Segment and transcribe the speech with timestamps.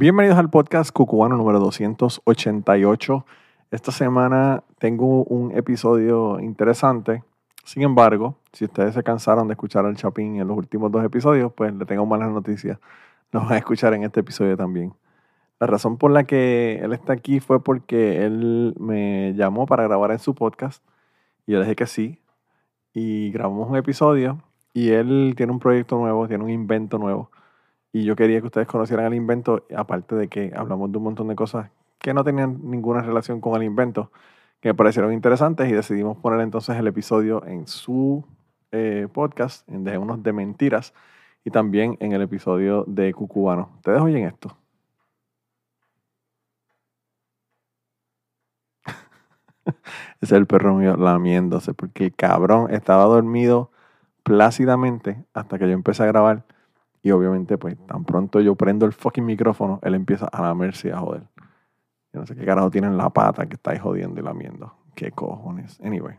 [0.00, 3.26] Bienvenidos al podcast Cucubano número 288.
[3.72, 7.24] Esta semana tengo un episodio interesante.
[7.64, 11.52] Sin embargo, si ustedes se cansaron de escuchar al Chapín en los últimos dos episodios,
[11.52, 12.78] pues le tengo malas noticias.
[13.32, 14.94] Nos van a escuchar en este episodio también.
[15.58, 20.12] La razón por la que él está aquí fue porque él me llamó para grabar
[20.12, 20.80] en su podcast
[21.44, 22.20] y yo dije que sí.
[22.94, 27.32] Y grabamos un episodio y él tiene un proyecto nuevo, tiene un invento nuevo.
[27.92, 31.28] Y yo quería que ustedes conocieran el invento, aparte de que hablamos de un montón
[31.28, 34.12] de cosas que no tenían ninguna relación con el invento,
[34.60, 38.24] que me parecieron interesantes y decidimos poner entonces el episodio en su
[38.72, 40.94] eh, podcast, en Dejémonos de Mentiras,
[41.44, 43.70] y también en el episodio de Cucubano.
[43.76, 44.56] ¿Ustedes oyen esto?
[50.20, 53.70] Es el perro mío lamiéndose, porque el cabrón estaba dormido
[54.22, 56.44] plácidamente hasta que yo empecé a grabar.
[57.02, 60.90] Y obviamente, pues, tan pronto yo prendo el fucking micrófono, él empieza a lamerse y
[60.90, 61.22] a joder.
[62.12, 64.72] Yo no sé qué carajo tiene en la pata que está ahí jodiendo y lamiendo.
[64.94, 65.80] ¿Qué cojones?
[65.80, 66.16] Anyway,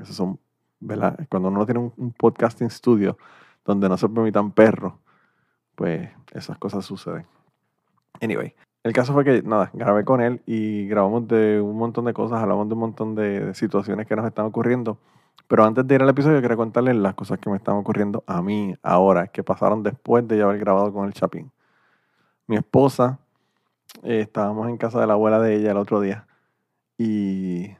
[0.00, 0.38] esos son,
[0.80, 1.18] ¿verdad?
[1.28, 3.18] Cuando uno tiene un, un podcasting studio
[3.64, 4.94] donde no se permitan perros,
[5.74, 7.26] pues esas cosas suceden.
[8.20, 8.54] Anyway,
[8.84, 12.40] el caso fue que, nada, grabé con él y grabamos de un montón de cosas,
[12.40, 14.98] hablamos de un montón de, de situaciones que nos están ocurriendo.
[15.46, 18.42] Pero antes de ir al episodio, quería contarles las cosas que me están ocurriendo a
[18.42, 21.50] mí ahora, que pasaron después de ya haber grabado con el Chapín.
[22.46, 23.18] Mi esposa,
[24.02, 26.26] eh, estábamos en casa de la abuela de ella el otro día
[26.98, 27.70] y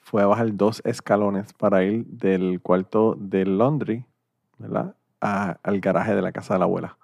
[0.00, 4.04] fue a bajar dos escalones para ir del cuarto del laundry,
[4.58, 4.94] ¿verdad?
[5.20, 6.98] A- al garaje de la casa de la abuela.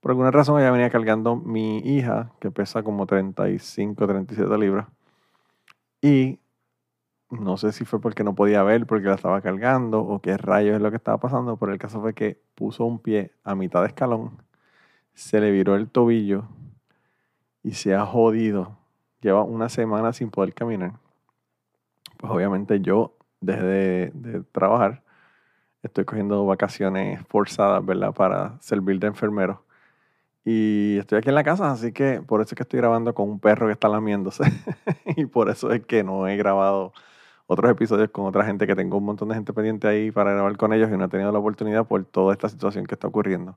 [0.00, 4.86] Por alguna razón ella venía cargando mi hija, que pesa como 35, 37 libras.
[6.00, 6.38] Y
[7.32, 10.76] no sé si fue porque no podía ver, porque la estaba cargando, o qué rayos
[10.76, 13.80] es lo que estaba pasando, pero el caso fue que puso un pie a mitad
[13.80, 14.42] de escalón,
[15.14, 16.44] se le viró el tobillo
[17.62, 18.76] y se ha jodido.
[19.20, 20.92] Lleva una semana sin poder caminar.
[22.18, 25.02] Pues obviamente yo, desde de, trabajar,
[25.82, 28.12] estoy cogiendo vacaciones forzadas, ¿verdad?
[28.12, 29.64] Para servir de enfermero.
[30.44, 33.30] Y estoy aquí en la casa, así que por eso es que estoy grabando con
[33.30, 34.44] un perro que está lamiéndose.
[35.16, 36.92] y por eso es que no he grabado
[37.52, 40.56] otros episodios con otra gente que tengo un montón de gente pendiente ahí para grabar
[40.56, 43.56] con ellos y no he tenido la oportunidad por toda esta situación que está ocurriendo.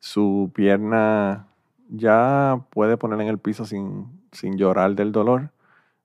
[0.00, 1.48] Su pierna
[1.88, 5.50] ya puede poner en el piso sin, sin llorar del dolor.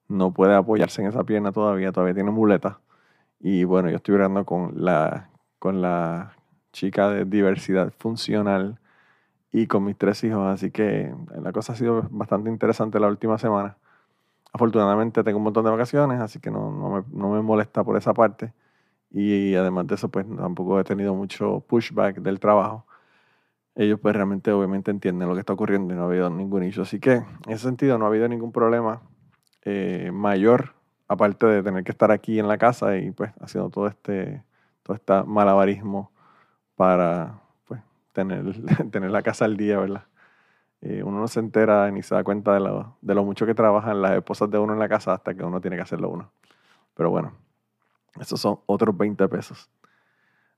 [0.08, 2.80] No puede apoyarse en esa pierna todavía, todavía tiene muleta.
[3.40, 6.34] Y bueno, yo estoy hablando con la, con la
[6.72, 8.80] chica de diversidad funcional
[9.52, 13.38] y con mis tres hijos, así que la cosa ha sido bastante interesante la última
[13.38, 13.78] semana.
[14.52, 17.98] Afortunadamente tengo un montón de vacaciones, así que no, no, me, no me molesta por
[17.98, 18.54] esa parte.
[19.12, 22.86] Y además de eso, pues tampoco he tenido mucho pushback del trabajo.
[23.76, 26.84] Ellos pues realmente obviamente entienden lo que está ocurriendo y no ha habido ningún issue.
[26.84, 29.02] Así que en ese sentido no ha habido ningún problema
[29.64, 30.74] eh, mayor,
[31.08, 34.44] aparte de tener que estar aquí en la casa y pues haciendo todo este,
[34.84, 36.12] todo este malabarismo
[36.76, 37.82] para pues
[38.14, 38.44] tener,
[38.92, 40.04] tener la casa al día, ¿verdad?
[40.82, 44.02] Eh, uno no se entera ni se da cuenta de lo, de mucho que trabajan
[44.02, 46.32] las esposas de uno en la casa hasta que uno tiene que hacerlo uno.
[46.96, 47.34] Pero bueno,
[48.20, 49.70] esos son otros 20 pesos.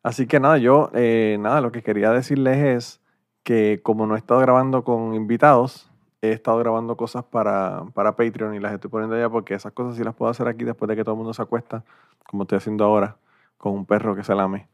[0.04, 3.02] Así que nada, yo, eh, nada, lo que quería decirles es
[3.44, 5.92] que como no he estado grabando con invitados,
[6.22, 9.96] he estado grabando cosas para, para Patreon y las estoy poniendo allá porque esas cosas
[9.96, 11.84] sí las puedo hacer aquí después de que todo el mundo se acuesta,
[12.28, 13.18] como estoy haciendo ahora,
[13.58, 14.68] con un perro que se lame.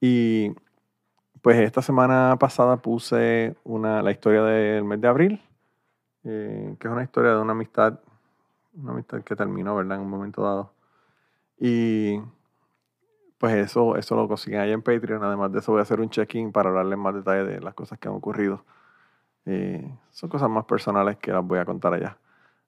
[0.00, 0.52] Y
[1.42, 5.42] pues esta semana pasada puse una, la historia del mes de abril,
[6.24, 7.98] eh, que es una historia de una amistad,
[8.74, 9.96] una amistad que terminó, ¿verdad?
[9.96, 10.72] En un momento dado.
[11.58, 12.20] Y
[13.38, 15.22] pues eso, eso lo consiguen ahí en Patreon.
[15.24, 17.98] Además de eso voy a hacer un check-in para hablarles más detalle de las cosas
[17.98, 18.64] que han ocurrido.
[19.46, 22.18] Eh, son cosas más personales que las voy a contar allá.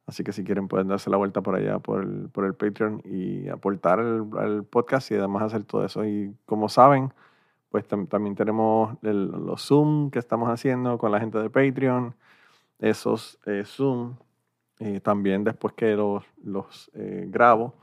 [0.07, 3.03] Así que si quieren pueden darse la vuelta por allá, por el, por el Patreon
[3.05, 6.05] y aportar al podcast y además hacer todo eso.
[6.05, 7.13] Y como saben,
[7.73, 12.15] pues tam- también tenemos los Zoom que estamos haciendo con la gente de Patreon.
[12.79, 14.17] Esos eh, Zoom,
[14.81, 17.75] eh, también después que los, los eh, grabo,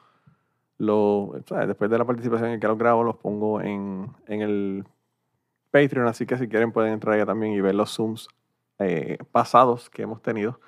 [0.77, 1.67] lo, ¿sabes?
[1.69, 4.85] después de la participación en que los grabo, los pongo en, en el
[5.71, 6.07] Patreon.
[6.07, 8.29] Así que si quieren pueden entrar allá también y ver los Zooms
[8.79, 10.59] eh, pasados que hemos tenido,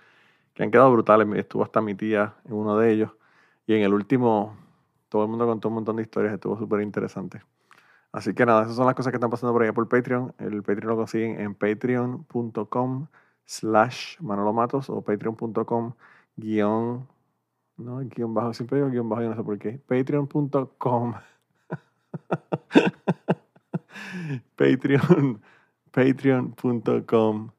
[0.54, 1.28] que han quedado brutales.
[1.38, 3.12] Estuvo hasta mi tía en uno de ellos.
[3.68, 4.58] Y en el último,
[5.10, 7.42] todo el mundo contó un montón de historias, estuvo súper interesante.
[8.12, 10.34] Así que nada, esas son las cosas que están pasando por allá por Patreon.
[10.38, 13.08] El Patreon lo consiguen en patreon.com
[13.46, 15.94] slash manolomatos o patreon.com
[16.36, 17.08] guion,
[17.78, 19.80] no, guion bajo, siempre digo guion bajo, yo no sé por qué.
[19.88, 21.14] Patreon.com
[24.56, 25.42] Patreon,
[25.92, 27.52] patreon.com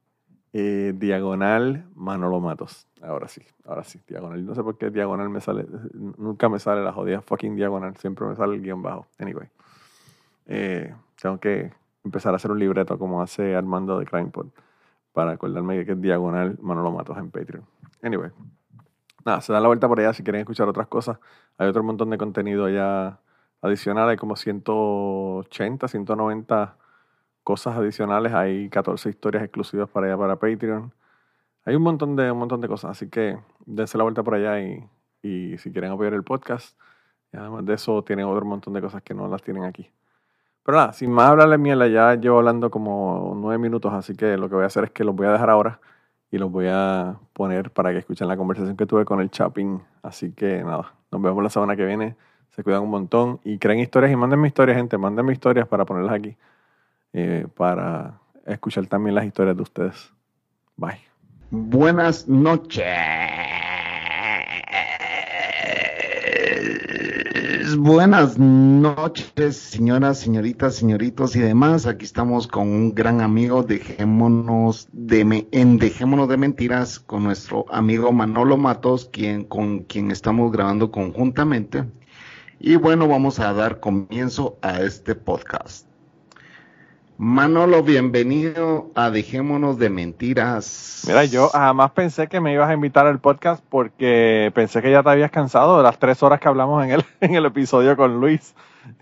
[0.53, 2.87] eh, diagonal Manolo Matos.
[3.01, 4.45] Ahora sí, ahora sí, diagonal.
[4.45, 8.27] No sé por qué diagonal me sale, nunca me sale la jodida fucking diagonal, siempre
[8.27, 9.07] me sale el guion bajo.
[9.19, 9.49] Anyway,
[10.47, 11.73] eh, tengo que
[12.05, 14.49] empezar a hacer un libreto como hace Armando de CrimePod
[15.13, 17.65] para acordarme que es diagonal Manolo Matos en Patreon.
[18.03, 18.31] Anyway,
[19.25, 21.19] nada, se da la vuelta por allá si quieren escuchar otras cosas.
[21.59, 23.19] Hay otro montón de contenido allá
[23.61, 26.77] adicional, hay como 180, 190
[27.45, 30.93] cosas adicionales, hay 14 historias exclusivas para allá para Patreon.
[31.65, 34.61] Hay un montón de, un montón de cosas, así que dense la vuelta por allá
[34.61, 34.89] y,
[35.23, 36.77] y si quieren apoyar el podcast,
[37.33, 39.89] además de eso tienen otro montón de cosas que no las tienen aquí.
[40.65, 44.49] Pero nada, sin más hablarle mierda, ya llevo hablando como nueve minutos, así que lo
[44.49, 45.81] que voy a hacer es que los voy a dejar ahora
[46.31, 49.83] y los voy a poner para que escuchen la conversación que tuve con el Chapin.
[50.03, 52.17] Así que nada, nos vemos la semana que viene.
[52.51, 54.97] Se cuidan un montón y creen historias y mándenme historias, gente.
[54.99, 56.37] Mándenme historias para ponerlas aquí,
[57.13, 60.13] eh, para escuchar también las historias de ustedes.
[60.77, 61.01] Bye.
[61.51, 63.72] Buenas noches.
[67.79, 71.87] Buenas noches, señoras, señoritas, señoritos y demás.
[71.87, 78.11] Aquí estamos con un gran amigo, dejémonos de en Dejémonos de Mentiras, con nuestro amigo
[78.13, 81.85] Manolo Matos, quien, con quien estamos grabando conjuntamente.
[82.59, 85.92] Y bueno, vamos a dar comienzo a este podcast.
[87.25, 91.05] Manolo, bienvenido a Dejémonos de Mentiras.
[91.07, 95.05] Mira, yo jamás pensé que me ibas a invitar al podcast porque pensé que ya
[95.05, 98.21] te habías cansado de las tres horas que hablamos en el, en el episodio con
[98.21, 98.57] Luis.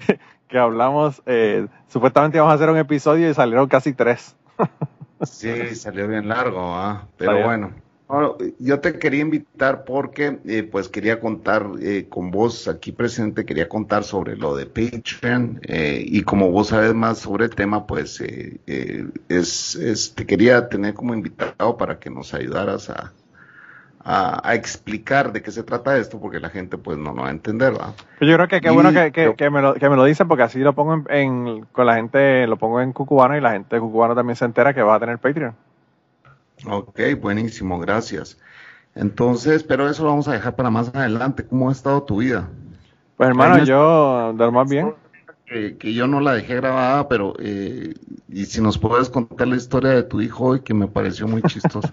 [0.49, 4.37] que hablamos, eh, supuestamente íbamos a hacer un episodio y salieron casi tres.
[5.23, 7.09] sí, salió bien largo, ¿ah?
[7.17, 7.73] pero bueno
[8.59, 13.69] yo te quería invitar porque eh, pues quería contar eh, con vos aquí presente, quería
[13.69, 18.21] contar sobre lo de Patreon eh, y como vos sabes más sobre el tema, pues
[18.21, 23.13] es, te quería tener como invitado para que nos ayudaras a,
[24.05, 27.33] a, explicar de qué se trata esto porque la gente pues no lo va a
[27.33, 27.95] entender, ¿verdad?
[28.21, 30.59] Yo creo que qué bueno que, que, me lo, que me lo dicen porque así
[30.59, 34.15] lo pongo en, con la gente, lo pongo en Cucubano y la gente de Cucubano
[34.15, 35.55] también se entera que va a tener Patreon.
[36.67, 38.39] Ok, buenísimo, gracias.
[38.95, 41.47] Entonces, pero eso lo vamos a dejar para más adelante.
[41.47, 42.49] ¿Cómo ha estado tu vida?
[43.17, 44.95] Pues hermano, yo más bien.
[45.47, 47.95] Que, yo no la dejé grabada, pero eh,
[48.29, 51.43] y si nos puedes contar la historia de tu hijo hoy, que me pareció muy
[51.43, 51.93] chistoso.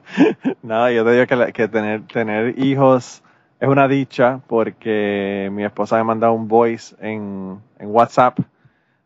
[0.62, 3.22] Nada, yo te digo que, que, tener, tener hijos
[3.60, 8.38] es una dicha porque mi esposa me mandado un voice en, en WhatsApp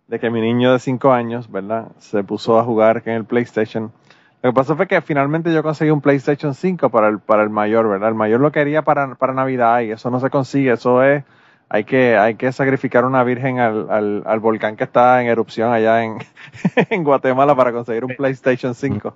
[0.06, 1.88] de que mi niño de 5 años, ¿verdad?
[1.98, 3.92] Se puso a jugar en el PlayStation
[4.42, 7.50] lo que pasó fue que finalmente yo conseguí un PlayStation 5 para el, para el
[7.50, 8.10] mayor, ¿verdad?
[8.10, 11.24] El mayor lo quería para, para Navidad y eso no se consigue, eso es,
[11.68, 15.72] hay que, hay que sacrificar una virgen al, al, al volcán que está en erupción
[15.72, 16.18] allá en,
[16.90, 19.14] en Guatemala para conseguir un PlayStation 5.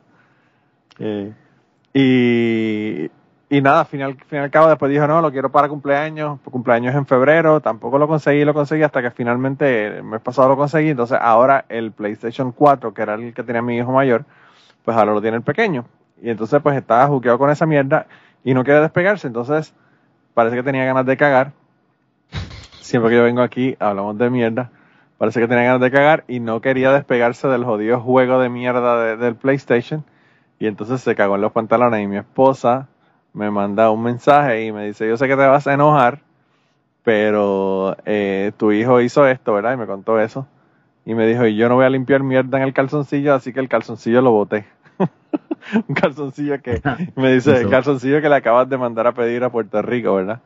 [0.98, 1.32] Eh,
[1.94, 3.10] y,
[3.48, 6.94] y nada, al final, al final cabo después dijo, no, lo quiero para cumpleaños, cumpleaños
[6.94, 10.90] en febrero, tampoco lo conseguí, lo conseguí hasta que finalmente el mes pasado lo conseguí,
[10.90, 14.24] entonces ahora el PlayStation 4, que era el que tenía mi hijo mayor,
[14.84, 15.84] pues ahora lo tiene el pequeño.
[16.20, 18.06] Y entonces pues estaba juqueado con esa mierda
[18.44, 19.26] y no quiere despegarse.
[19.26, 19.74] Entonces
[20.34, 21.52] parece que tenía ganas de cagar.
[22.80, 24.70] Siempre que yo vengo aquí hablamos de mierda.
[25.18, 29.16] Parece que tenía ganas de cagar y no quería despegarse del jodido juego de mierda
[29.16, 30.04] del PlayStation.
[30.58, 32.88] Y entonces se cagó en los pantalones y mi esposa
[33.32, 36.20] me manda un mensaje y me dice, yo sé que te vas a enojar,
[37.02, 39.72] pero eh, tu hijo hizo esto, ¿verdad?
[39.72, 40.46] Y me contó eso
[41.04, 43.61] y me dijo, y yo no voy a limpiar mierda en el calzoncillo, así que
[43.61, 44.66] el calzoncillo lo boté.
[45.88, 46.80] un calzoncillo que
[47.16, 50.40] me dice, el calzoncillo que le acabas de mandar a pedir a Puerto Rico, ¿verdad?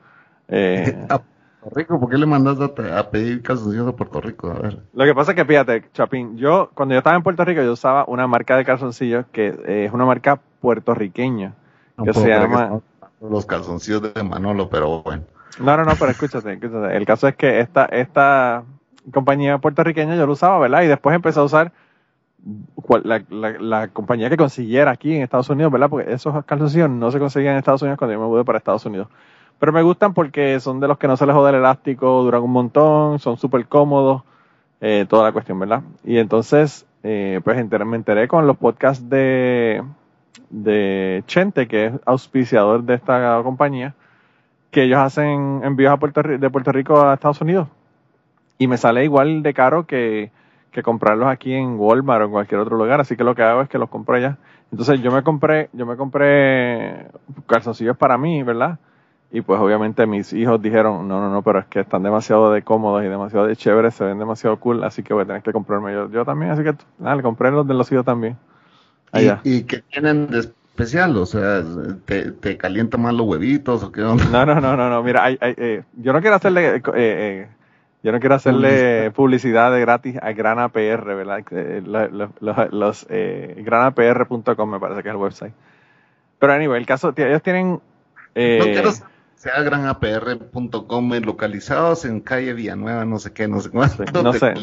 [0.48, 2.00] Eh, ¿A Puerto Rico?
[2.00, 4.50] ¿Por qué le mandaste a, pedir calzoncillos a Puerto Rico?
[4.50, 4.78] A ver.
[4.94, 7.72] Lo que pasa es que, fíjate, Chapín, yo, cuando yo estaba en Puerto Rico, yo
[7.72, 11.52] usaba una marca de calzoncillos que eh, es una marca puertorriqueña,
[12.02, 12.80] que se llama...
[13.20, 15.24] los calzoncillos de Manolo, pero bueno.
[15.58, 16.96] No, no, no, pero escúchate, escúchate.
[16.96, 18.62] El caso es que esta, esta
[19.12, 20.82] compañía puertorriqueña yo lo usaba, ¿verdad?
[20.82, 21.72] Y después empecé a usar
[23.02, 25.90] la, compañía que consiguiera aquí en Estados Unidos, ¿verdad?
[25.90, 28.84] Porque esos calzoncillos no se conseguían en Estados Unidos cuando yo me mudé para Estados
[28.86, 29.08] Unidos.
[29.58, 32.42] Pero me gustan porque son de los que no se les jode el elástico, duran
[32.42, 34.22] un montón, son súper cómodos,
[34.80, 35.82] eh, toda la cuestión, ¿verdad?
[36.04, 39.82] Y entonces, eh, pues me enteré con los podcasts de,
[40.50, 43.94] de Chente, que es auspiciador de esta compañía,
[44.70, 47.68] que ellos hacen envíos a Puerto, de Puerto Rico a Estados Unidos.
[48.58, 50.30] Y me sale igual de caro que,
[50.70, 53.00] que comprarlos aquí en Walmart o en cualquier otro lugar.
[53.00, 54.38] Así que lo que hago es que los compro allá.
[54.70, 57.06] Entonces yo me compré, yo me compré
[57.46, 58.78] calzoncillos para mí, ¿verdad?
[59.30, 62.62] Y pues obviamente mis hijos dijeron, no, no, no, pero es que están demasiado de
[62.62, 65.52] cómodos y demasiado de chéveres, se ven demasiado cool, así que voy a tener que
[65.52, 68.36] comprarme yo, yo también, así que nada, le compré los de los hijos también.
[69.12, 69.40] Allá.
[69.44, 71.16] ¿Y, qué tienen de especial?
[71.16, 71.62] O sea,
[72.04, 74.24] ¿te, te calienta más los huevitos o qué onda?
[74.30, 75.02] No, no, no, no, no.
[75.02, 76.76] mira, hay, hay, eh, yo no quiero hacerle...
[76.76, 77.48] Eh, eh,
[78.06, 81.44] yo no quiero hacerle publicidad de gratis a Gran APR, ¿verdad?
[81.84, 85.52] Los, los, los eh, granapr.com me parece que es el website.
[86.38, 87.80] Pero anyway, el caso, ellos tienen...
[88.36, 88.92] Eh, no quiero
[89.34, 93.90] sea granapr.com localizados en calle Villanueva, no sé qué, no sé cuál.
[94.22, 94.54] no sé.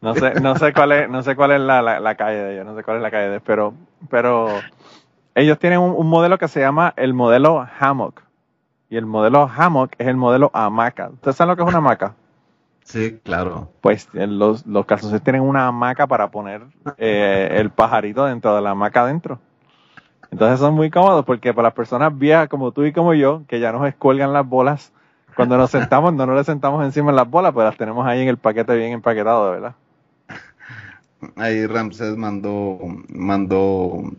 [0.00, 2.64] No sé, no sé cuál es, no sé cuál es la, la, calle de ellos,
[2.64, 3.74] no sé cuál es la calle de ellos, pero,
[4.08, 4.48] pero
[5.34, 8.22] ellos tienen un, un, modelo que se llama el modelo Hammock.
[8.88, 11.10] Y el modelo Hammock es el modelo hamaca.
[11.10, 12.14] ¿Ustedes saben lo que es una hamaca?
[12.84, 13.70] Sí, claro.
[13.80, 16.62] Pues los, los calzoncillos tienen una hamaca para poner
[16.98, 19.40] eh, el pajarito dentro de la hamaca adentro.
[20.30, 23.58] Entonces son muy cómodos porque para las personas viejas como tú y como yo, que
[23.58, 24.92] ya nos escuelgan las bolas,
[25.34, 28.20] cuando nos sentamos no nos le sentamos encima de las bolas, pues las tenemos ahí
[28.20, 29.74] en el paquete bien empaquetado, ¿verdad?
[31.36, 34.12] Ahí Ramses mandó, mandó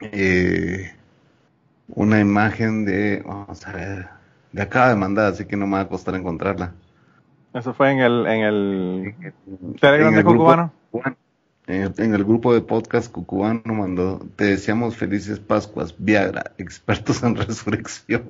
[0.00, 0.92] eh,
[1.88, 4.08] una imagen de, vamos a ver,
[4.52, 6.72] de acaba de mandar, así que no me va a costar encontrarla.
[7.54, 9.14] Eso fue en el, en el
[9.80, 10.72] Telegram de Cucubano.
[11.66, 18.28] En el, grupo de podcast Cucubano mandó, te deseamos felices Pascuas, Viagra, expertos en resurrección.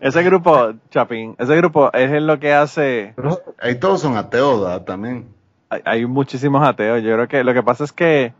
[0.00, 3.14] ese grupo, Chapín, ese grupo es lo que hace...
[3.60, 5.26] ahí todos son ateos, También.
[5.68, 7.02] Hay, muchísimos ateos.
[7.02, 8.32] Yo creo que lo que pasa es que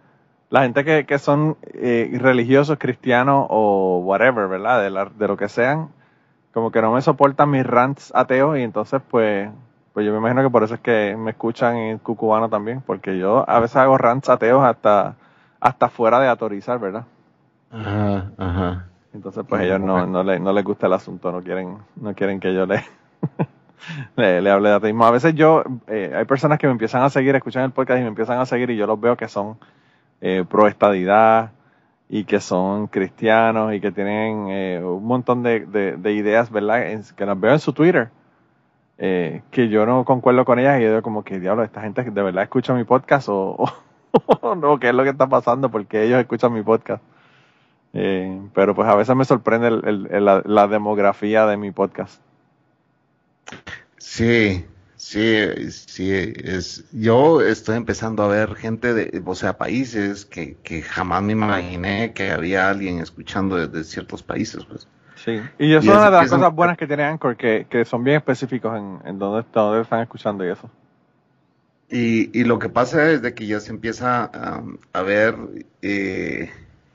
[0.49, 4.83] la gente que, que son eh, religiosos, cristianos o whatever, ¿verdad?
[4.83, 5.91] De, de lo que sean,
[6.59, 9.49] como que no me soportan mis rants ateos y entonces pues
[9.93, 13.17] pues yo me imagino que por eso es que me escuchan en cucubano también, porque
[13.17, 15.15] yo a veces hago rants ateos hasta
[15.61, 17.05] hasta fuera de autorizar, ¿verdad?
[17.71, 18.87] Ajá, ajá.
[19.15, 22.41] Entonces pues ellos no, no, le, no les gusta el asunto, no quieren no quieren
[22.41, 22.83] que yo le
[24.17, 25.07] le, hable de ateísmo.
[25.07, 28.03] A veces yo, eh, hay personas que me empiezan a seguir, escuchan el podcast y
[28.03, 29.59] me empiezan a seguir y yo los veo que son
[30.21, 31.53] eh, pro estadidad,
[32.09, 37.03] y que son cristianos y que tienen eh, un montón de, de, ideas, ¿verdad?
[37.17, 38.09] que nos veo en su Twitter,
[38.97, 42.03] eh, que yo no concuerdo con ellas y yo digo como que, diablo, esta gente
[42.03, 43.63] de verdad escucha mi podcast o,
[44.57, 45.71] no, ¿qué es lo que está pasando?
[45.71, 47.03] Porque ellos escuchan mi podcast.
[47.95, 52.23] Eh, pero pues a veces me sorprende la, la demografía de mi podcast.
[53.97, 54.67] Sí,
[54.99, 60.83] Sí, sí, es, yo estoy empezando a ver gente de, o sea, países que, que
[60.83, 64.89] jamás me imaginé que había alguien escuchando desde ciertos países, pues.
[65.15, 68.03] Sí, y eso es una de las cosas buenas que tiene Anchor, que, que son
[68.03, 69.47] bien específicos en, en dónde,
[69.81, 70.69] están escuchando y eso.
[71.89, 74.25] Y, y lo que pasa es de que ya se empieza
[74.93, 75.37] a, ver
[75.81, 76.51] eh,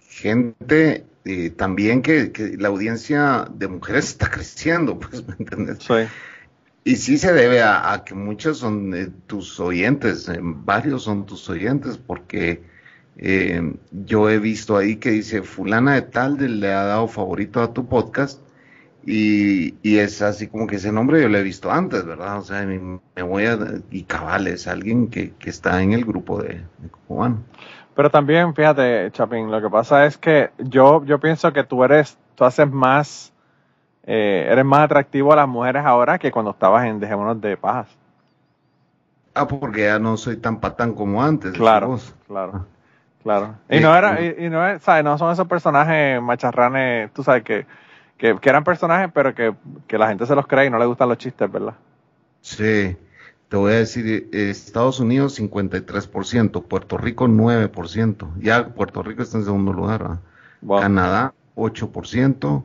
[0.10, 5.80] gente eh, también que, que la audiencia de mujeres está creciendo, pues, ¿me entiendes?
[5.80, 6.06] Sí.
[6.86, 11.50] Y sí se debe a, que muchos son eh, tus oyentes, eh, varios son tus
[11.50, 12.63] oyentes, porque
[13.16, 17.72] eh, yo he visto ahí que dice fulana de tal le ha dado favorito a
[17.72, 18.42] tu podcast
[19.06, 22.40] y, y, es así como que ese nombre yo lo he visto antes, ¿verdad?
[22.40, 23.58] O sea, me, voy a...
[23.92, 27.44] y cabal, es alguien que, que está en el grupo de, de cubano.
[27.96, 32.18] Pero también, fíjate, Chapín, lo que pasa es que yo, yo pienso que tú eres,
[32.36, 33.33] tú haces más
[34.06, 37.88] eh, eres más atractivo a las mujeres ahora que cuando estabas en Dejémonos de Pajas.
[39.34, 41.54] Ah, porque ya no soy tan patán como antes.
[41.54, 42.66] Claro, claro,
[43.24, 43.56] claro.
[43.70, 45.04] Y no era, y, no, ¿sabes?
[45.04, 47.66] no son esos personajes macharranes, tú sabes, que,
[48.18, 49.56] que, eran personajes, pero que,
[49.88, 51.74] que, la gente se los cree y no le gustan los chistes, ¿verdad?
[52.42, 52.96] Sí,
[53.48, 59.46] te voy a decir, Estados Unidos 53%, Puerto Rico 9%, ya Puerto Rico está en
[59.46, 60.20] segundo lugar,
[60.68, 62.64] Canadá 8%,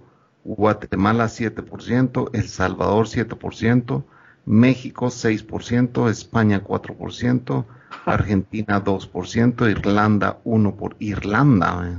[0.57, 4.05] Guatemala 7%, El Salvador 7%,
[4.47, 7.65] México 6%, España 4%,
[8.07, 11.99] Argentina 2%, Irlanda 1%, por Irlanda,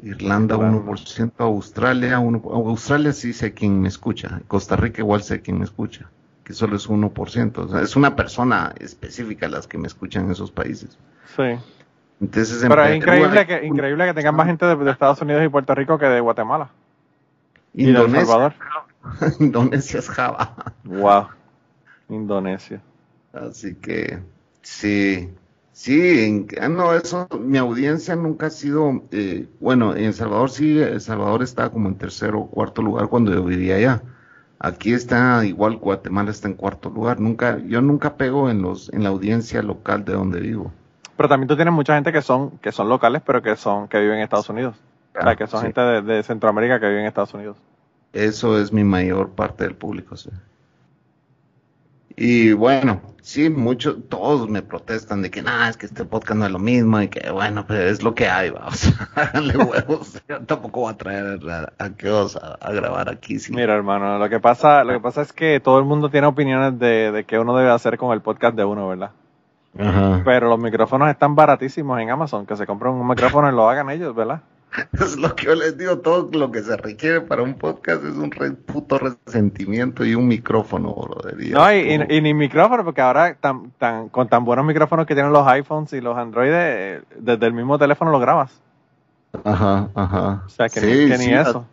[0.00, 5.58] Irlanda 1%, Australia 1%, Australia sí sé quién me escucha, Costa Rica igual sé quién
[5.58, 6.08] me escucha,
[6.44, 10.30] que solo es 1%, o sea, es una persona específica las que me escuchan en
[10.30, 10.96] esos países.
[11.36, 11.58] Sí.
[12.20, 15.74] Entonces, Pero es increíble que, increíble que tengan más gente de Estados Unidos y Puerto
[15.74, 16.70] Rico que de Guatemala.
[17.74, 18.54] Indonesia.
[19.40, 20.54] Indonesia es Java.
[20.84, 21.28] Wow.
[22.08, 22.80] Indonesia.
[23.32, 24.22] Así que
[24.62, 25.30] sí,
[25.72, 30.50] Sí, en, ah, no, eso, mi audiencia nunca ha sido, eh, bueno, en El Salvador
[30.50, 34.02] sí, El Salvador está como en tercero o cuarto lugar cuando yo vivía allá.
[34.58, 37.20] Aquí está igual, Guatemala está en cuarto lugar.
[37.20, 40.70] Nunca, yo nunca pego en los, en la audiencia local de donde vivo.
[41.16, 43.98] Pero también tú tienes mucha gente que son, que son locales, pero que son, que
[43.98, 44.76] viven en Estados Unidos.
[45.18, 45.66] O sea, que son Sí.
[45.66, 47.56] gente de, de Centroamérica que vive en Estados Unidos.
[48.12, 50.30] Eso es mi mayor parte del público, sí.
[52.14, 56.44] Y bueno, sí, muchos, todos me protestan de que nada, es que este podcast no
[56.44, 58.66] es lo mismo y que bueno, pues es lo que hay, va.
[58.66, 60.22] O sea, háganle huevos.
[60.28, 63.38] Yo tampoco voy a traer a, a aquellos a, a grabar aquí.
[63.38, 63.54] sí.
[63.54, 66.78] Mira, hermano, lo que pasa, lo que pasa es que todo el mundo tiene opiniones
[66.78, 69.12] de, de qué uno debe hacer con el podcast de uno, ¿verdad?
[69.78, 70.20] Ajá.
[70.22, 73.88] Pero los micrófonos están baratísimos en Amazon, que se compren un micrófono y lo hagan
[73.88, 74.42] ellos, ¿verdad?
[74.92, 78.14] Es lo que yo les digo, todo lo que se requiere para un podcast es
[78.14, 81.34] un re- puto resentimiento y un micrófono, brother.
[81.50, 85.06] No, y, como- y- y ni micrófono, porque ahora tan, tan, con tan buenos micrófonos
[85.06, 88.60] que tienen los iPhones y los Android, eh, desde el mismo teléfono lo grabas.
[89.44, 90.42] Ajá, ajá.
[90.46, 91.66] O sea, que, Sí, ni, que ni sí, eso.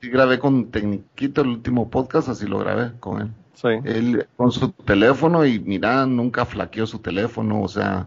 [0.00, 3.28] Sí, grabé con Tecniquito el último podcast, así lo grabé con él.
[3.54, 3.68] Sí.
[3.84, 8.06] Él con su teléfono y mira, nunca flaqueó su teléfono, o sea,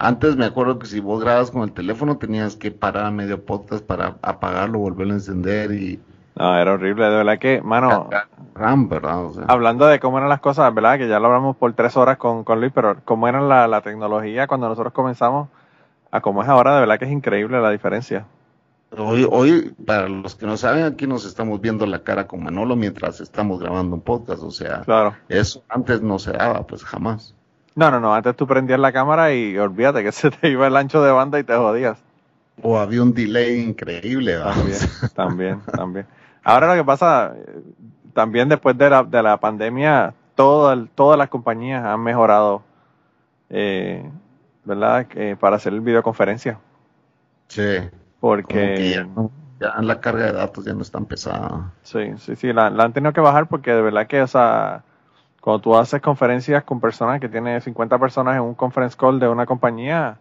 [0.00, 3.44] antes me acuerdo que si vos grabas con el teléfono tenías que parar a medio
[3.44, 6.00] podcast para apagarlo, volverlo a encender y
[6.36, 8.08] No, era horrible, de verdad que, mano,
[8.54, 9.24] RAM, ¿verdad?
[9.24, 10.98] O sea, hablando de cómo eran las cosas, ¿verdad?
[10.98, 13.80] Que ya lo hablamos por tres horas con, con Luis, pero cómo era la, la
[13.80, 15.48] tecnología cuando nosotros comenzamos
[16.10, 18.24] a cómo es ahora, de verdad que es increíble la diferencia.
[18.96, 22.76] hoy, hoy, para los que no saben, aquí nos estamos viendo la cara con Manolo
[22.76, 25.14] mientras estamos grabando un podcast, o sea, Claro.
[25.28, 27.34] eso antes no se daba, pues jamás.
[27.78, 30.76] No, no, no, antes tú prendías la cámara y olvídate que se te iba el
[30.76, 31.96] ancho de banda y te jodías.
[32.60, 34.52] O había un delay increíble, ¿verdad?
[34.54, 34.78] También,
[35.14, 36.06] también, también.
[36.42, 37.60] Ahora lo que pasa, eh,
[38.14, 42.62] también después de la, de la pandemia, todo el- todas las compañías han mejorado,
[43.48, 44.10] eh,
[44.64, 45.06] ¿verdad?
[45.38, 46.58] Para hacer videoconferencia.
[47.46, 47.78] Sí.
[48.18, 48.90] Porque...
[48.96, 51.72] Ya, no- ya la carga de datos ya no es tan pesada.
[51.82, 54.82] Sí, sí, sí, la, la han tenido que bajar porque de verdad que, o sea,
[55.40, 59.28] cuando tú haces conferencias con personas que tienen 50 personas en un conference call de
[59.28, 60.18] una compañía,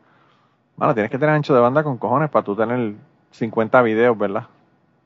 [0.75, 2.93] bueno, tienes que tener ancho de banda con cojones para tú tener
[3.31, 4.47] 50 videos, ¿verdad?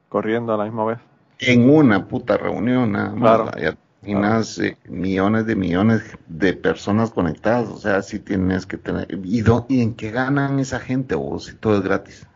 [0.09, 0.99] Corriendo a la misma vez.
[1.39, 3.41] En una puta reunión, nada más.
[3.41, 3.51] Claro.
[3.57, 7.69] Ya imaginas, eh, millones de millones de personas conectadas.
[7.69, 9.07] O sea, sí tienes que tener.
[9.23, 12.27] ¿Y, y en qué ganan esa gente o si todo es gratis?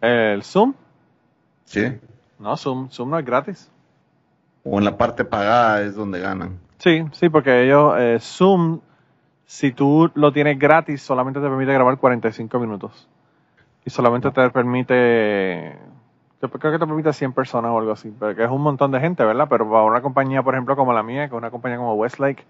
[0.00, 0.74] El Zoom,
[1.64, 1.98] ¿Sí?
[2.38, 3.69] no, Zoom, Zoom no es gratis.
[4.64, 6.58] O en la parte pagada es donde ganan.
[6.78, 8.80] Sí, sí, porque ellos, eh, Zoom,
[9.44, 13.08] si tú lo tienes gratis, solamente te permite grabar 45 minutos.
[13.84, 15.76] Y solamente te permite,
[16.40, 19.00] yo creo que te permite 100 personas o algo así, que es un montón de
[19.00, 19.46] gente, ¿verdad?
[19.48, 22.46] Pero para una compañía, por ejemplo, como la mía, que es una compañía como Westlake,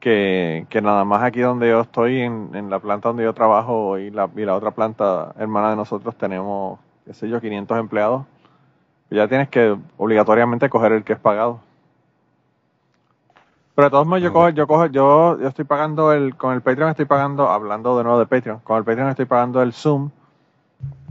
[0.00, 3.98] que, que nada más aquí donde yo estoy, en, en la planta donde yo trabajo
[3.98, 8.26] y la, y la otra planta hermana de nosotros tenemos, qué sé yo, 500 empleados.
[9.10, 11.60] Ya tienes que obligatoriamente coger el que es pagado.
[13.74, 16.62] Pero de todos modos, yo cojo, yo cojo, yo, yo estoy pagando el, con el
[16.62, 20.10] Patreon estoy pagando, hablando de nuevo de Patreon, con el Patreon estoy pagando el Zoom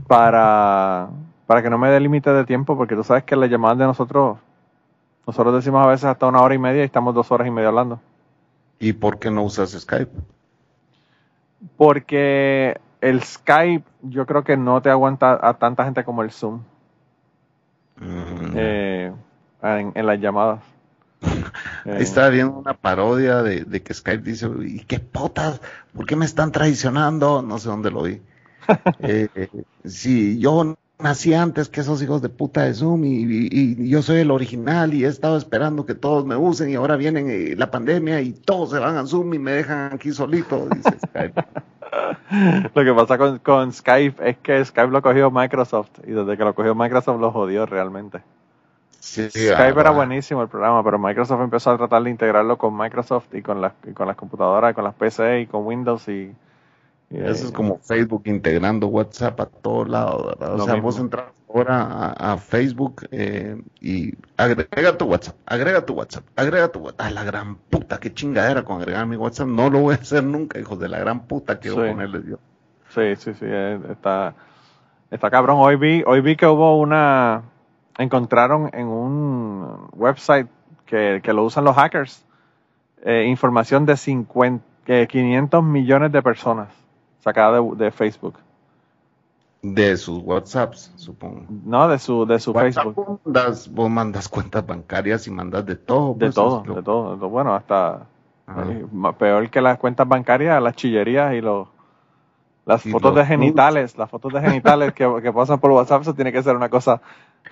[0.06, 1.08] para,
[1.46, 3.86] para que no me dé límite de tiempo, porque tú sabes que las llamadas de
[3.86, 4.36] nosotros,
[5.26, 7.68] nosotros decimos a veces hasta una hora y media y estamos dos horas y media
[7.68, 8.00] hablando.
[8.78, 10.12] ¿Y por qué no usas Skype?
[11.78, 16.60] Porque el Skype yo creo que no te aguanta a tanta gente como el Zoom
[18.00, 18.52] Mm.
[18.54, 19.12] eh,
[19.62, 20.60] en, en las llamadas.
[21.84, 25.60] Eh, estaba viendo una parodia de, de que Skype dice, ¿y qué potas?
[25.94, 27.40] ¿Por qué me están traicionando?
[27.40, 28.20] No sé dónde lo vi.
[29.00, 29.48] Eh, eh,
[29.84, 34.02] sí, yo nací antes que esos hijos de puta de Zoom y, y- y yo
[34.02, 37.70] soy el original y he estado esperando que todos me usen y ahora viene la
[37.70, 41.44] pandemia y todos se van a Zoom y me dejan aquí solito, dice Skype.
[42.74, 46.44] Lo que pasa con, con Skype es que Skype lo cogió Microsoft y desde que
[46.44, 48.20] lo cogió Microsoft lo jodió realmente.
[49.00, 52.76] Sí, Skype era ah, buenísimo el programa, pero Microsoft empezó a tratar de integrarlo con
[52.76, 56.32] Microsoft y con las, y con las computadoras, con las PC y con Windows y...
[57.10, 60.54] Eso es como Facebook integrando WhatsApp a todos lados, ¿verdad?
[60.54, 60.88] O sea, mismo.
[60.88, 66.68] vos entras ahora a, a Facebook eh, y agrega tu WhatsApp, agrega tu WhatsApp, agrega
[66.68, 67.00] tu WhatsApp.
[67.00, 69.48] A la gran puta, qué chingadera con agregar mi WhatsApp.
[69.48, 71.88] No lo voy a hacer nunca, hijos de la gran puta, quiero Sí.
[71.88, 72.36] ponerles yo.
[72.90, 74.34] Sí, sí, sí, eh, está,
[75.10, 75.56] está cabrón.
[75.60, 77.42] Hoy vi, hoy vi que hubo una,
[77.96, 80.48] encontraron en un website
[80.84, 82.26] que, que lo usan los hackers,
[83.02, 86.68] eh, información de 50, eh, 500 millones de personas
[87.20, 88.34] sacada de, de Facebook.
[89.60, 91.44] De sus WhatsApps, supongo.
[91.64, 93.20] No, de su, de su WhatsApp, Facebook.
[93.24, 96.14] mandas, vos mandas cuentas bancarias y mandas de todo.
[96.14, 97.16] De pues, todo, lo- de todo.
[97.28, 98.06] Bueno, hasta,
[98.46, 98.64] Ajá.
[98.70, 98.86] Eh,
[99.18, 101.68] Peor que las cuentas bancarias, las chillerías y los
[102.64, 106.02] las Y fotos los de genitales, las fotos de genitales que, que pasan por WhatsApp,
[106.02, 107.00] eso tiene que ser una cosa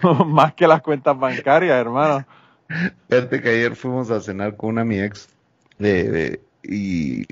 [0.26, 2.24] más que las cuentas bancarias, hermano.
[3.08, 5.28] Fíjate que ayer fuimos a cenar con una mi ex
[5.78, 7.24] de, de- y,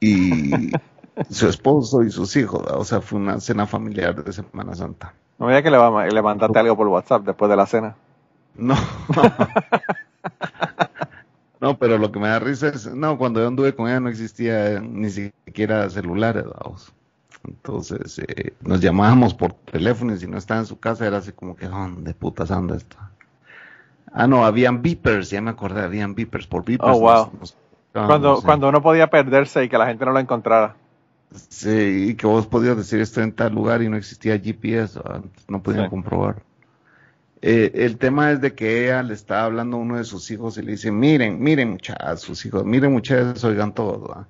[0.00, 0.72] y
[1.30, 2.78] su esposo y sus hijos, ¿verdad?
[2.78, 5.14] o sea, fue una cena familiar de Semana Santa.
[5.38, 7.94] No me que le, va- le mandaste algo por WhatsApp después de la cena.
[8.56, 8.74] No.
[11.58, 14.10] No, pero lo que me da risa es, no, cuando yo anduve con ella no
[14.10, 16.92] existía ni siquiera celulares, vamos.
[17.48, 21.32] Entonces, eh, nos llamábamos por teléfono y si no estaba en su casa era así
[21.32, 22.96] como que, ¿dónde putas anda esto?
[24.12, 26.92] Ah, no, habían beepers, ya me acordé, habían beepers por beepers.
[26.94, 27.30] Oh, wow.
[27.40, 27.56] nos-
[27.94, 28.42] nos- Cuando, sí.
[28.44, 30.76] cuando uno podía perderse y que la gente no lo encontrara.
[31.34, 34.98] Sí, y que vos podías decir esto en tal lugar y no existía GPS.
[34.98, 35.90] Entonces no podían Sí.
[35.90, 36.42] comprobar.
[37.42, 40.56] Eh, el tema es de que ella le estaba hablando a uno de sus hijos
[40.58, 44.08] y le dice, miren, miren muchachos, sus hijos, miren muchachos, oigan todos.
[44.08, 44.26] ¿verdad?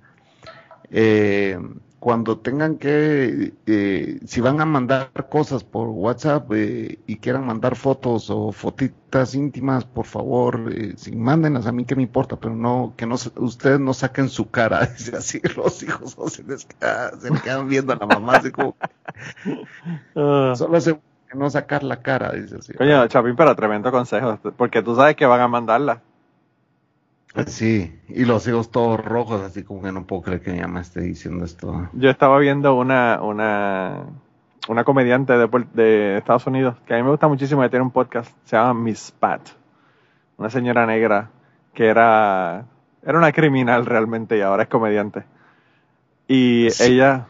[0.91, 1.59] Eh,
[2.07, 7.75] cuando tengan que, eh, si van a mandar cosas por WhatsApp eh, y quieran mandar
[7.75, 12.55] fotos o fotitas íntimas, por favor, eh, si mándenlas a mí que me importa, pero
[12.55, 16.64] no, que no, ustedes no saquen su cara, dice así, los hijos no se les
[16.66, 18.77] queda- se le quedan viendo a la mamá, así como,
[20.14, 20.53] Ah.
[20.55, 20.95] solo se
[21.29, 22.73] que no sacar la cara, dice así.
[22.75, 24.38] Coño, Chapín, pero tremendo consejo.
[24.57, 26.01] Porque tú sabes que van a mandarla.
[27.46, 30.81] Sí, y los hijos todos rojos, así como que no puedo creer que mi mamá
[30.81, 31.88] esté diciendo esto.
[31.92, 34.05] Yo estaba viendo una, una,
[34.68, 37.90] una comediante de, de Estados Unidos que a mí me gusta muchísimo que tiene un
[37.90, 38.35] podcast.
[38.44, 39.42] Se llama Miss Pat.
[40.38, 41.31] Una señora negra
[41.75, 42.64] que era,
[43.05, 45.25] era una criminal realmente y ahora es comediante.
[46.29, 46.94] Y Sí.
[46.94, 47.27] ella,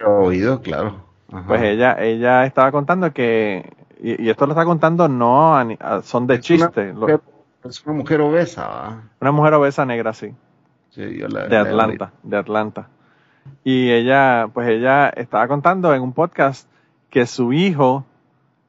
[0.00, 1.02] He oído, claro.
[1.32, 1.44] Ajá.
[1.46, 5.76] pues ella, ella estaba contando que, y, y esto lo está contando no a ni-
[5.78, 6.86] a- son de Es una chiste.
[6.94, 7.20] Lo- mujer-
[7.64, 10.34] Es una mujer obesa, una mujer obesa negra, sí.
[10.90, 12.88] Sí, yo la- de la- Atlanta, de Atlanta.
[13.64, 16.68] Y ella, pues ella estaba contando en un podcast
[17.10, 18.04] que su hijo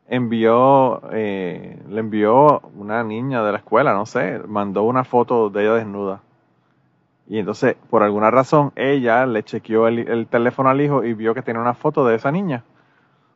[0.07, 5.63] envió, eh, le envió una niña de la escuela, no sé, mandó una foto de
[5.63, 6.21] ella desnuda.
[7.27, 11.35] Y entonces, por alguna razón, ella le chequeó el, el teléfono al hijo y vio
[11.35, 12.63] que tenía una foto de esa niña.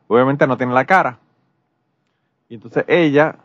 [0.08, 1.18] Obviamente no tiene la cara.
[2.48, 3.36] Y entonces ella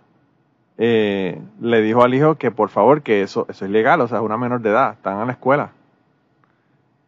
[0.81, 4.19] eh, le dijo al hijo que por favor, que eso, eso es legal, o sea,
[4.19, 5.71] es una menor de edad, están en la escuela.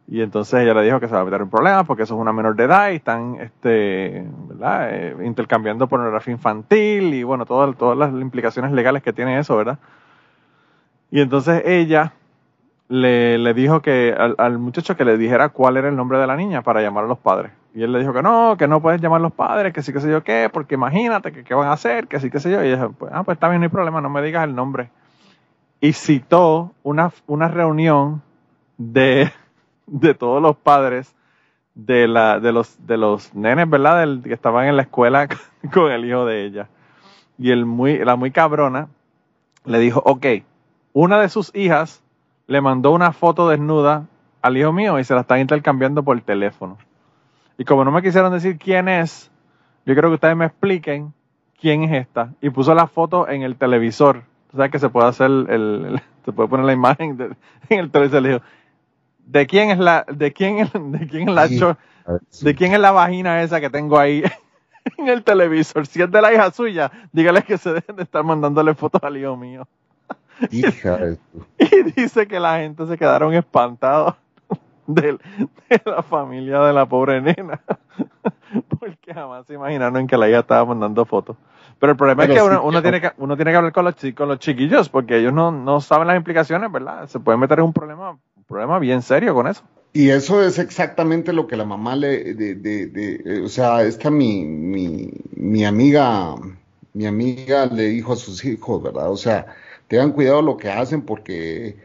[0.06, 2.20] Y entonces ella le dijo que se va a meter en problemas porque eso es
[2.20, 4.90] una menor de edad y están este, ¿verdad?
[4.92, 9.78] Eh, intercambiando pornografía infantil y bueno, todas, todas las implicaciones legales que tiene eso, ¿verdad?
[11.10, 12.12] Y entonces ella
[12.88, 16.26] le, le dijo que al, al muchacho que le dijera cuál era el nombre de
[16.26, 17.52] la niña para llamar a los padres.
[17.74, 20.00] Y él le dijo que no, que no puedes llamar los padres, que sí, que
[20.00, 22.62] sé yo qué, porque imagínate que qué van a hacer, que sí, que sé yo.
[22.62, 24.90] Y ella pues, ah, pues está bien, no hay problema, no me digas el nombre.
[25.80, 28.22] Y citó una, una reunión
[28.76, 29.32] de,
[29.86, 31.14] de todos los padres
[31.74, 34.00] de, la, de, los, de los nenes, ¿verdad?
[34.00, 35.28] Del, que estaban en la escuela
[35.72, 36.68] con el hijo de ella.
[37.38, 38.88] Y el muy, la muy cabrona
[39.64, 40.26] le dijo, ok,
[40.92, 42.02] una de sus hijas
[42.46, 44.06] le mandó una foto desnuda
[44.42, 46.76] al hijo mío y se la están intercambiando por teléfono.
[47.58, 49.30] Y como no me quisieron decir quién es,
[49.86, 51.12] yo creo que ustedes me expliquen
[51.60, 52.30] quién es esta.
[52.40, 54.22] Y puso la foto en el televisor.
[54.52, 57.34] O sea que se puede hacer el, el- se puede poner la imagen de-
[57.68, 58.22] en el televisor.
[58.22, 58.42] Le dijo,
[59.26, 61.58] ¿de quién es la, de quién es, de quién es la, Sí.
[61.58, 61.76] cho-
[62.42, 64.22] de quién es la vagina esa que tengo ahí
[64.98, 65.86] en el televisor?
[65.86, 69.16] Si es de la hija suya, dígale que se dejen de estar mandándole fotos al
[69.16, 69.66] hijo mío.
[70.50, 71.18] Hija de
[71.58, 74.14] Y dice que la gente se quedaron espantados
[74.86, 75.12] de,
[75.68, 77.60] de la familia de la pobre nena.
[78.80, 81.36] Porque jamás se imaginaron que la hija estaba mandando fotos.
[81.78, 83.72] Pero el problema Pero es que uno, uno que- tiene que uno tiene que hablar
[83.72, 87.06] con los, con los chiquillos porque ellos no, no saben las implicaciones, ¿verdad?
[87.08, 89.62] Se pueden meter en un problema, un problema bien serio con eso.
[89.94, 93.82] Y eso es exactamente lo que la mamá le, de, de, de- eh, o sea,
[93.82, 96.34] esta mi, mi, mi amiga,
[96.94, 99.10] mi amiga le dijo a sus hijos, ¿verdad?
[99.10, 99.46] O sea,
[99.88, 101.76] tengan cuidado lo que hacen porque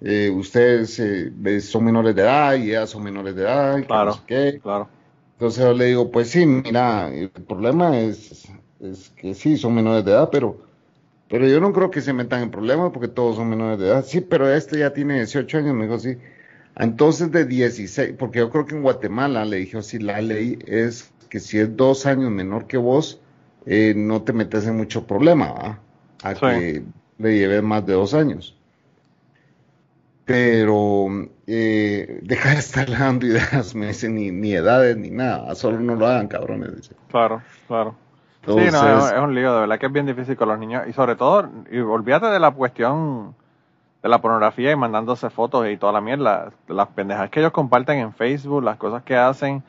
[0.00, 4.06] eh, ustedes eh, son menores de edad y ellas son menores de edad, y Claro.
[4.10, 4.60] no sé qué.
[4.62, 4.88] Claro.
[5.34, 8.46] Entonces yo le digo, pues sí, mira, el problema es,
[8.80, 10.58] es que sí, son menores de edad, pero,
[11.28, 14.04] pero yo no creo que se metan en problemas porque todos son menores de edad.
[14.04, 16.16] Sí, pero este ya tiene 18 años, me dijo, sí.
[16.76, 21.12] Entonces de 16, porque yo creo que en Guatemala le dijo, sí, la ley es
[21.28, 23.20] que si es dos años menor que vos,
[23.66, 25.80] eh, no te metes en mucho problema, ¿va?
[26.22, 26.40] A Sí.
[26.40, 26.84] que
[27.18, 28.56] le lleves más de dos años.
[30.30, 31.08] Pero
[31.48, 35.96] eh, deja de estar dando ideas, me dice, ni, ni edades ni nada, solo no
[35.96, 36.94] lo hagan, cabrones, dice.
[37.10, 37.96] Claro, claro.
[38.46, 40.84] sí, no, es, es un lío, de verdad que es bien difícil con los niños.
[40.86, 43.34] Y sobre todo, y olvídate de la cuestión
[44.02, 46.52] de la pornografía y mandándose fotos y toda la mierda.
[46.68, 49.64] Las pendejas que ellos comparten en Facebook, las cosas que hacen,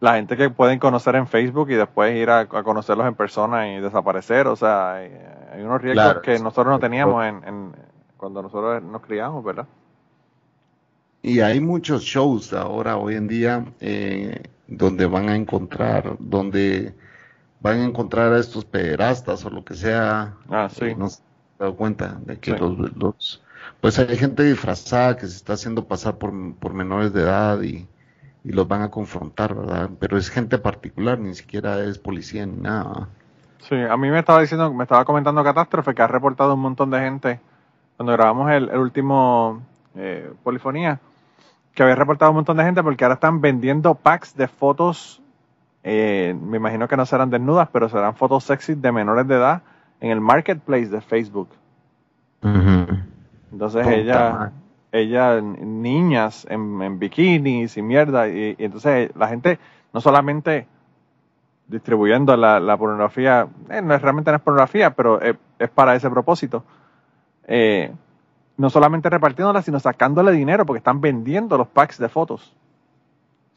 [0.00, 3.80] la gente que pueden conocer en Facebook y después ir a, conocerlos en persona y
[3.80, 4.46] desaparecer.
[4.46, 7.72] O sea, hay, unos riesgos que nosotros no teníamos en,
[8.16, 9.66] cuando nosotros nos criamos, ¿verdad?
[11.22, 16.94] Y hay muchos shows ahora, hoy en día, eh, donde van a encontrar, donde
[17.60, 20.34] van a encontrar a estos pederastas o lo que sea.
[20.48, 20.94] Ah, sí.
[20.96, 21.20] no se
[21.58, 23.42] dado cuenta de que los,
[23.80, 27.88] pues hay gente disfrazada que se está haciendo pasar por, por menores de edad y,
[28.44, 29.90] y los van a confrontar, ¿verdad?
[29.98, 33.08] Pero es gente particular, ni siquiera es policía ni nada.
[33.68, 36.90] Sí, a mí me estaba diciendo, me estaba comentando Catástrofe que ha reportado un montón
[36.90, 37.40] de gente
[37.96, 39.62] cuando grabamos el, último
[39.94, 41.00] eh, Polifonía,
[41.74, 45.22] que había reportado un montón de gente porque ahora están vendiendo packs de fotos,
[45.82, 49.62] eh, me imagino que no serán desnudas, pero serán fotos sexy de menores de edad
[50.00, 51.48] en el marketplace de Facebook.
[53.50, 54.52] Entonces ella,
[54.92, 59.58] ella, niñas en, bikinis y mierda, y, entonces la gente
[59.92, 60.66] no solamente
[61.66, 65.36] distribuyendo la, pornografía, eh, no es realmente no es pornografía, pero es,
[65.74, 66.64] para ese propósito.
[67.46, 67.92] Eh,
[68.56, 72.52] no solamente repartiéndola, sino sacándole dinero porque están vendiendo los packs de fotos.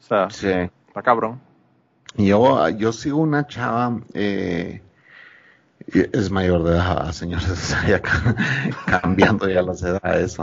[0.00, 1.40] O sea, está cabrón.
[2.16, 4.82] Yo, yo sigo una chava eh,
[5.86, 8.00] es mayor de edad, señores, ya
[8.86, 10.36] cambiando ya las edades.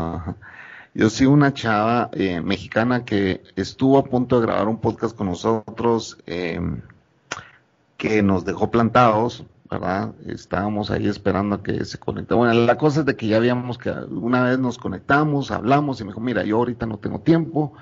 [0.93, 5.27] Yo soy una chava eh, mexicana que estuvo a punto de grabar un podcast con
[5.27, 10.13] nosotros, que nos dejó plantados, ¿verdad?
[10.25, 12.33] Estábamos ahí esperando a que se conecte.
[12.33, 16.03] Bueno, la cosa es de que ya habíamos que una vez nos conectamos, hablamos y
[16.03, 17.73] me dijo, mira, yo ahorita no tengo tiempo,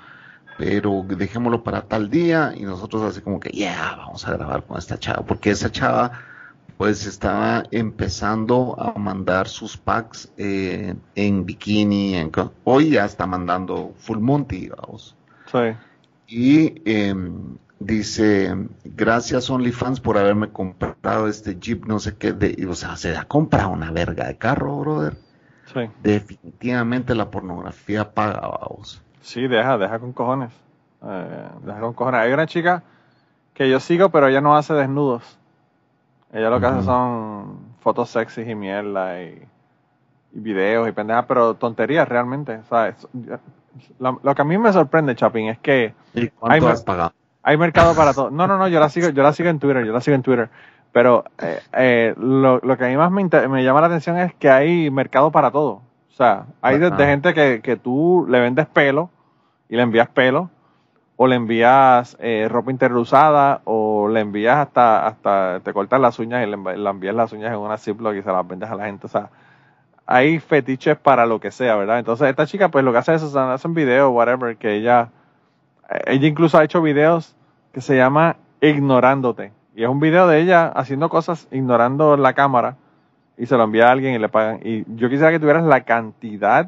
[0.58, 4.78] pero dejémoslo para tal día y nosotros así como que, ya, vamos a grabar con
[4.78, 6.12] esta chava, porque esa chava
[6.76, 12.30] pues estaba empezando a mandar sus packs eh, en bikini, en,
[12.64, 15.16] hoy ya está mandando full monty, vamos.
[15.50, 15.74] Sí.
[16.28, 22.74] Y em, dice, gracias OnlyFans por haberme comprado este Jeep, no sé qué, de, o
[22.74, 25.16] sea, se ha comprado una verga de carro, brother.
[25.72, 25.90] Sí.
[26.02, 29.02] Definitivamente la pornografía paga, vamos.
[29.20, 30.52] Sí, deja, deja con cojones.
[31.02, 32.20] Eh, deja con cojones.
[32.20, 32.82] Hay una chica
[33.52, 35.38] que yo sigo, pero ella no hace desnudos.
[36.32, 39.42] Ella lo que hace son fotos sexy y mierda y,
[40.32, 42.60] videos y pendejas, pero tonterías realmente.
[42.68, 43.06] ¿sabes?
[43.98, 45.94] Lo, lo, que a mí me sorprende, Chapin, es que
[46.42, 47.12] hay, has pagado?
[47.46, 48.28] Hay mercado para todo.
[48.32, 50.22] No, no, no, yo la sigo, yo la sigo en Twitter, yo la sigo en
[50.22, 50.50] Twitter.
[50.90, 54.34] Pero eh, eh, lo, lo, que a mí más me, me, llama la atención es
[54.34, 55.74] que hay mercado para todo.
[56.10, 59.10] O sea, hay de, gente que, que tú le vendes pelo
[59.68, 60.50] y le envías pelo
[61.14, 66.18] o le envías eh, ropa interior usada, o le envías hasta, hasta te cortas las
[66.18, 66.56] uñas y le,
[66.90, 69.06] envías las uñas en una Ziploc y se las vendes a la gente.
[69.06, 69.30] O sea,
[70.04, 72.00] hay fetiches para lo que sea, ¿verdad?
[72.00, 75.10] Entonces, esta chica, pues lo que hace es hacer un video, whatever, que ella,
[76.06, 77.35] ella incluso ha hecho videos
[77.76, 79.52] que se llama Ignorándote.
[79.74, 82.78] Y es un video de ella haciendo cosas ignorando la cámara
[83.36, 84.60] y se lo envía a alguien y le pagan.
[84.64, 86.66] Y yo quisiera que tuvieras la cantidad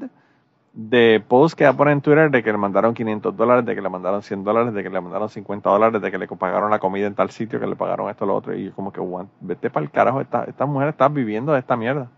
[0.75, 3.81] de posts que ya ponen en Twitter de que le mandaron 500 dólares, de que
[3.81, 6.79] le mandaron 100 dólares, de que le mandaron 50 dólares, de que le pagaron la
[6.79, 8.55] comida en tal sitio, que le pagaron esto, lo otro.
[8.55, 9.01] Y como que,
[9.41, 12.11] vete para el carajo, esta, esta mujer está viviendo de esta mierda.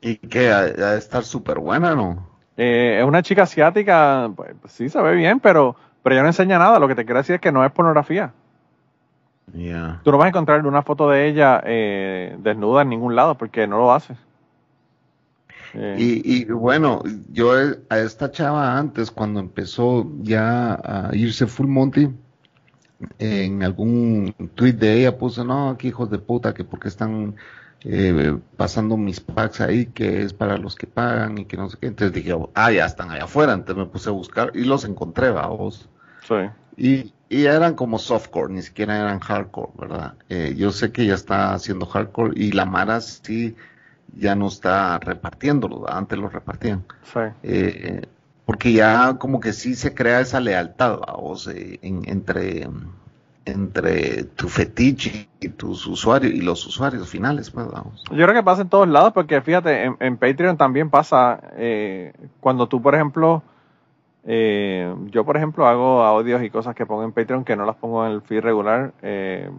[0.00, 2.24] ¿Y que ¿Ha de estar súper buena, no?
[2.56, 6.58] Eh, es una chica asiática, pues, sí se ve bien, pero, pero ella no enseña
[6.58, 6.78] nada.
[6.78, 8.32] Lo que te quiero decir es que no es pornografía.
[10.02, 13.66] Tú no vas a encontrar una foto de ella eh, desnuda en ningún lado porque
[13.66, 14.16] no lo hace.
[15.74, 17.52] Y, bueno, yo
[17.88, 22.10] a esta chava antes, cuando empezó ya a irse full Monty,
[23.18, 27.36] en algún tweet de ella puso, no, que hijos de puta, que porque están
[27.84, 31.78] eh, pasando mis packs ahí, que es para los que pagan y que no sé
[31.80, 31.86] qué.
[31.86, 33.54] Entonces dije, ah, ya están allá afuera.
[33.54, 35.88] Entonces me puse a buscar y los encontré, vamos.
[36.26, 36.34] Sí.
[36.76, 40.14] Y, y eran como softcore, ni siquiera eran hardcore, ¿verdad?
[40.28, 43.56] Eh, yo sé que ya está haciendo hardcore y la Mara sí
[44.14, 46.84] ya no está repartiéndolo, antes lo repartían.
[47.42, 48.02] Eh,
[48.44, 50.98] porque ya como que sí se crea esa lealtad,
[51.80, 52.68] entre,
[53.44, 58.04] entre tu fetiche y tus usuarios y los usuarios finales, pues, vamos.
[58.10, 62.66] Yo creo que pasa en todos lados, porque fíjate, en, Patreon también pasa, eh, cuando
[62.66, 63.42] tú, por ejemplo,
[64.24, 67.76] eh, yo, por ejemplo, hago audios y cosas que pongo en Patreon que no las
[67.76, 69.50] pongo en el feed regular, eh,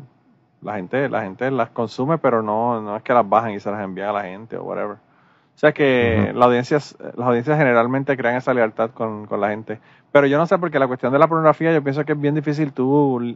[0.61, 3.69] la gente, la gente las consume, pero no, no es que las bajan y se
[3.69, 4.97] las envían a la gente o whatever.
[5.55, 9.79] O sea que la audiencia, las audiencias generalmente crean esa lealtad con, la gente.
[10.11, 12.33] Pero yo no sé, porque la cuestión de la pornografía, yo pienso que es bien
[12.33, 13.35] difícil tú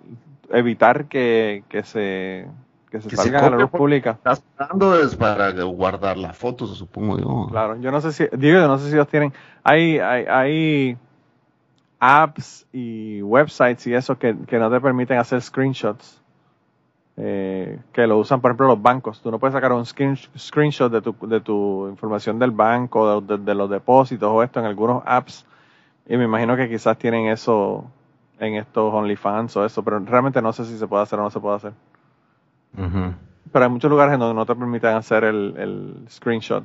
[0.49, 2.47] evitar que, que se
[2.89, 4.11] que se Que se salgan a la luz por- pública.
[4.11, 7.47] Estás dando es para guardar la foto, supongo yo.
[7.51, 10.97] Claro, yo no sé si, digo, yo no sé si ellos tienen, hay, hay, hay
[11.99, 16.21] apps y websites y eso que, que no te permiten hacer screenshots,
[17.17, 19.21] eh, que lo usan, por ejemplo, los bancos.
[19.21, 23.37] Tú no puedes sacar un screen- screenshot de tu, de tu información del banco, de,
[23.39, 25.45] de los depósitos o esto en algunos apps.
[26.07, 27.85] Y me imagino que quizás tienen eso
[28.39, 31.31] en estos OnlyFans o eso, pero realmente no sé si se puede hacer o no
[31.31, 31.73] se puede hacer.
[33.51, 36.63] Pero hay muchos lugares en donde no te permiten hacer el, el screenshot.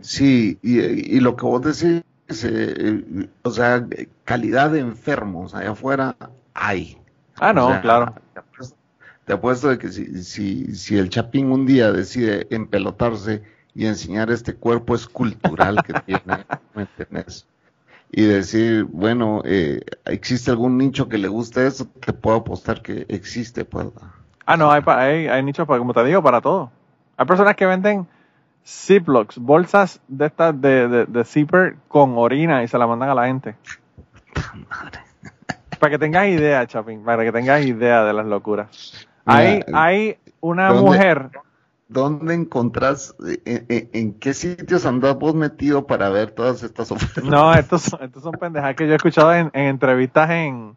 [0.00, 0.78] Sí, y,
[1.16, 3.86] y lo que vos decís, eh, o sea,
[4.24, 6.16] calidad de enfermos allá afuera
[6.54, 6.98] hay.
[7.36, 8.14] Ah, no, O sea, claro.
[8.32, 8.76] Te apuesto,
[9.24, 13.42] te apuesto de que si, si, si el Chapín un día decide empelotarse
[13.74, 17.46] y enseñar este cuerpo escultural que tiene, ¿me entiendes?
[18.10, 21.86] Y decir, bueno, eh, ¿existe algún nicho que le guste eso?
[21.86, 23.88] Te puedo apostar que existe, pues.
[24.46, 26.70] Ah, no, hay, hay, hay nichos, para, como te digo, para todo.
[27.16, 28.06] Hay personas que venden
[28.66, 33.14] Ziplocs, bolsas de estas de, de, de zipper con orina y se la mandan a
[33.14, 33.56] la gente.
[35.78, 39.06] Para que tengas idea, Chapín, para que tengas idea de las locuras.
[39.26, 41.30] Hay, Mira, hay una ¿dónde- mujer,
[41.86, 46.90] ¿Dónde encontrás, eh, en, en- en qué sitios andás vos metido para ver todas estas
[46.90, 47.22] ofertas?
[47.22, 50.76] no, estos son, estos son pendejas que yo he escuchado en, en entrevistas en,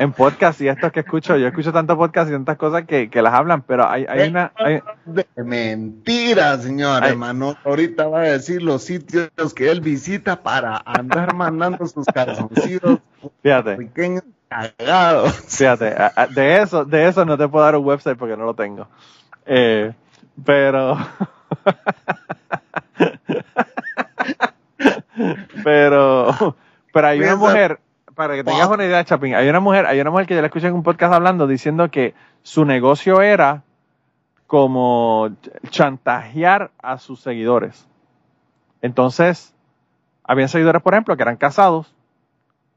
[0.00, 3.20] en podcast y estos que escucho, yo escucho tantos podcasts y tantas cosas que, que
[3.20, 4.80] las hablan, pero hay, hay una, hay-
[5.36, 7.54] mentira, señor hermano.
[7.64, 13.00] Ahorita va a decir los sitios que él visita para andar mandando sus calzoncillos
[13.42, 15.34] fíjate, pequeños cagados.
[15.48, 15.94] Fíjate,
[16.34, 18.88] de eso, de eso no te puedo dar un website porque no lo tengo.
[19.44, 19.92] Eh,
[20.44, 20.96] pero,
[25.62, 26.56] pero,
[26.92, 27.78] pero hay una mujer,
[28.20, 30.48] para que tengas una idea, Chapín, hay una mujer, hay una mujer que yo la
[30.48, 33.62] escuché en un podcast hablando diciendo que su negocio era
[34.46, 37.88] como ch- chantajear a sus seguidores.
[38.82, 39.54] Entonces,
[40.24, 41.94] había seguidores, por ejemplo, que eran casados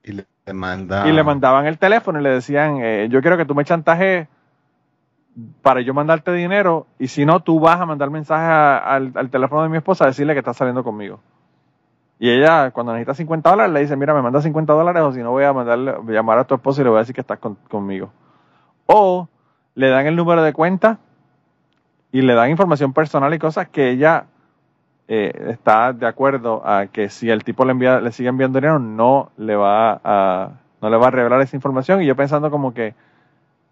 [0.03, 1.07] Y le manda.
[1.07, 4.27] y le mandaban el teléfono y le decían, eh, yo quiero que tú me chantajes
[5.61, 9.29] para yo mandarte dinero y si no, tú vas a mandar mensaje a- al, al
[9.29, 11.19] teléfono de mi esposa a decirle que estás saliendo conmigo.
[12.19, 15.19] Y ella, cuando necesita 50 dólares, le dice, mira, me manda 50 dólares o si
[15.21, 17.21] no voy a mandarle, a llamar a tu esposa y le voy a decir que
[17.21, 18.11] estás con- conmigo.
[18.85, 19.27] O
[19.75, 20.99] le dan el número de cuenta
[22.11, 24.25] y le dan información personal y cosas que ella
[25.07, 28.79] eh, está de acuerdo a que si el tipo le envía, le sigue enviando dinero,
[28.79, 32.01] no le va a, no le va a revelar esa información.
[32.01, 32.93] Y yo pensando como que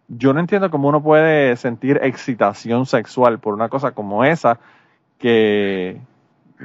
[0.07, 4.59] yo no entiendo cómo uno puede sentir excitación sexual por una cosa como esa,
[5.19, 6.01] que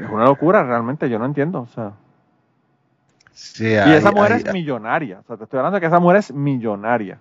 [0.00, 1.60] es una locura realmente, yo no entiendo.
[1.62, 1.92] O sea,
[3.32, 5.18] Sí, y esa mujer hay- es millonaria.
[5.20, 7.18] O sea, te estoy hablando de que esa mujer es millonaria.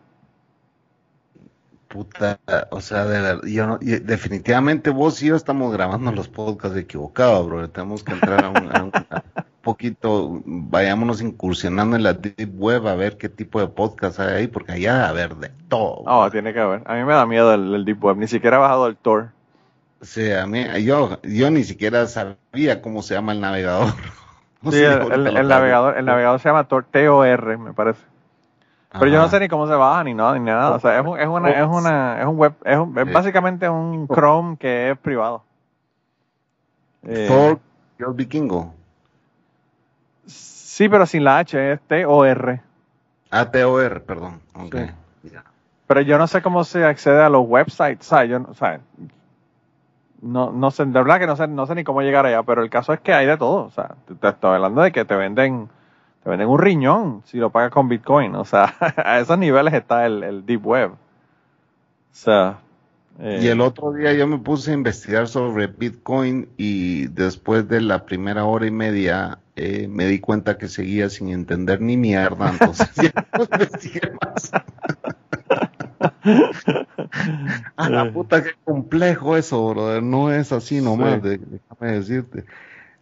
[1.88, 2.40] Puta,
[2.72, 7.46] o sea, de ver- yo no- definitivamente vos y yo estamos grabando los podcasts equivocados,
[7.48, 7.70] bro.
[7.70, 8.90] Tenemos que entrar a un, a
[9.38, 14.34] a poquito, vayámonos incursionando en la deep web a ver qué tipo de podcast hay
[14.36, 16.04] ahí, porque allá debe haber de todo.
[16.06, 16.82] No, tiene que haber.
[16.86, 18.18] A mí me da miedo el, el Deep Web.
[18.18, 19.30] Ni siquiera he bajado el Tor.
[20.06, 23.94] Sea, a mí, yo, yo ni siquiera sabía cómo se llama el navegador.
[24.62, 28.02] No Sí, el, navegador, el navegador se llama Tor, T-O-R, me parece.
[28.92, 30.72] Pero yo no sé ni cómo se baja ni nada, ni nada.
[30.72, 33.70] O sea, es, un- es una, es una, es un web, es, un- es básicamente
[33.70, 35.44] un Chrome que es privado.
[37.04, 37.60] Eh, Thor,
[38.00, 38.74] yo vikingo.
[40.26, 42.62] sí, pero sin la H, es T-O-R.
[43.30, 44.42] ATOR, perdón.
[44.56, 44.76] Ok.
[45.22, 45.32] Sí.
[45.88, 48.80] Pero yo no sé cómo se accede a los websites, o sea, yo sea,
[50.22, 52.64] no, no sé, de verdad que no sé, no sé ni cómo llegar allá, pero
[52.64, 55.06] el caso es que hay de todo, o sea, te, te estoy hablando de que
[55.06, 55.70] te venden,
[56.24, 60.06] te venden un riñón si lo pagas con Bitcoin, o sea, a esos niveles está
[60.06, 60.92] el, el Deep Web.
[60.92, 60.98] O
[62.12, 62.60] sea,
[63.20, 67.82] eh, Y el otro día yo me puse a investigar sobre Bitcoin y después de
[67.82, 72.50] la primera hora y media eh, me di cuenta que seguía sin entender ni mierda,
[72.52, 74.52] entonces ya no investigué más.
[77.76, 80.04] A la puta, qué complejo eso, brother.
[80.04, 81.38] No es así nomás, Sí.
[81.40, 82.46] déjame decirte.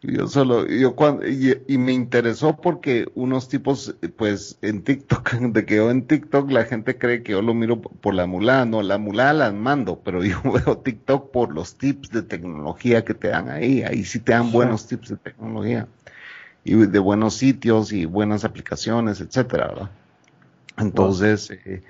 [0.02, 5.32] Yo solo, yo cuando, y, y me interesó porque unos tipos, eh, pues en TikTok,
[5.54, 8.66] de que yo en TikTok la gente cree que yo lo miro por la mulada,
[8.66, 13.14] no, la mulada las mando, pero yo veo TikTok por los tips de tecnología que
[13.14, 15.88] te dan ahí, ahí sí te dan buenos tips de tecnología
[16.66, 19.92] y de buenos sitios y buenas aplicaciones, etcétera, ¿verdad?
[20.78, 21.84] Entonces, eh,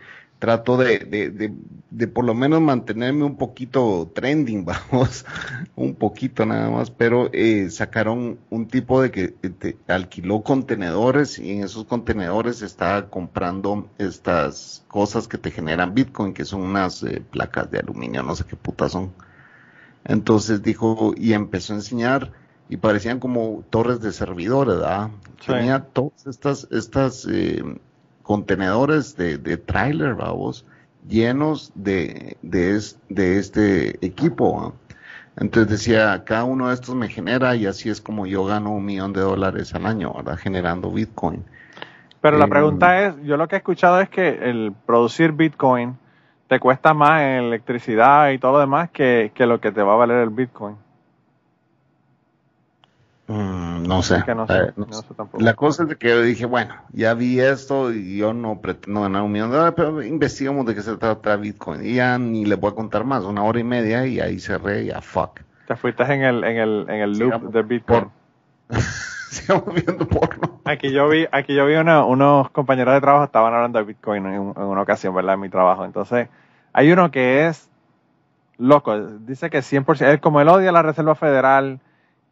[0.43, 1.53] trato de, de, de,
[1.89, 5.25] de, por lo menos mantenerme un poquito trending, vamos,
[5.77, 11.51] un poquito nada más, pero eh, sacaron un tipo de que te alquiló contenedores y
[11.51, 17.21] en esos contenedores estaba comprando estas cosas que te generan Bitcoin, que son unas eh,
[17.31, 19.13] placas de aluminio, no sé qué putas son.
[20.03, 22.33] Entonces dijo, y empezó a enseñar,
[22.67, 25.09] y parecían como torres de servidores, ¿verdad?
[25.47, 27.63] Tenía todas estas, estas eh,
[28.23, 30.65] contenedores de, de trailer, vamos,
[31.07, 34.73] llenos de, de, de este equipo.
[35.35, 38.85] Entonces decía, cada uno de estos me genera y así es como yo gano un
[38.85, 40.37] millón de dólares al año, ¿verdad?
[40.37, 41.43] Generando Bitcoin.
[42.21, 45.97] Pero la eh, pregunta es, yo lo que he escuchado es que el producir Bitcoin
[46.47, 49.93] te cuesta más en electricidad y todo lo demás que, que lo que te va
[49.93, 50.75] a valer el Bitcoin.
[53.27, 54.17] Mm, no sé.
[54.17, 54.73] Eh,
[55.39, 59.21] la cosa es que yo dije, bueno, ya vi esto y yo no pretendo ganar
[59.21, 61.85] un millón de dólares, pero investigamos de qué se trata Bitcoin.
[61.85, 64.85] Y ya ni le voy a contar más, una hora y media y ahí cerré,
[64.85, 65.39] ya fuck.
[65.67, 68.09] Te fuiste en el, en el, en el loop de Bitcoin.
[69.29, 70.59] Sigamos viendo porno.
[70.65, 74.33] Aquí yo vi, aquí yo vi unos compañeros de trabajo estaban hablando de Bitcoin en,
[74.33, 75.35] en, una ocasión, ¿verdad?
[75.35, 75.85] En mi trabajo.
[75.85, 76.27] Entonces,
[76.73, 77.69] hay uno que es
[78.57, 81.79] loco, dice que 100%, él como él odia la Reserva Federal,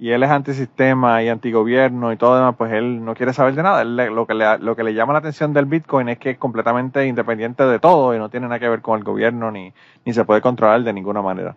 [0.01, 3.61] y él es antisistema y antigobierno y todo demás, pues él no quiere saber de
[3.61, 3.83] nada.
[3.83, 7.05] lo, que le, lo que le llama la atención del Bitcoin es que es completamente
[7.05, 9.71] independiente de todo y no tiene nada que ver con el gobierno ni,
[10.03, 11.55] ni se puede controlar de ninguna manera.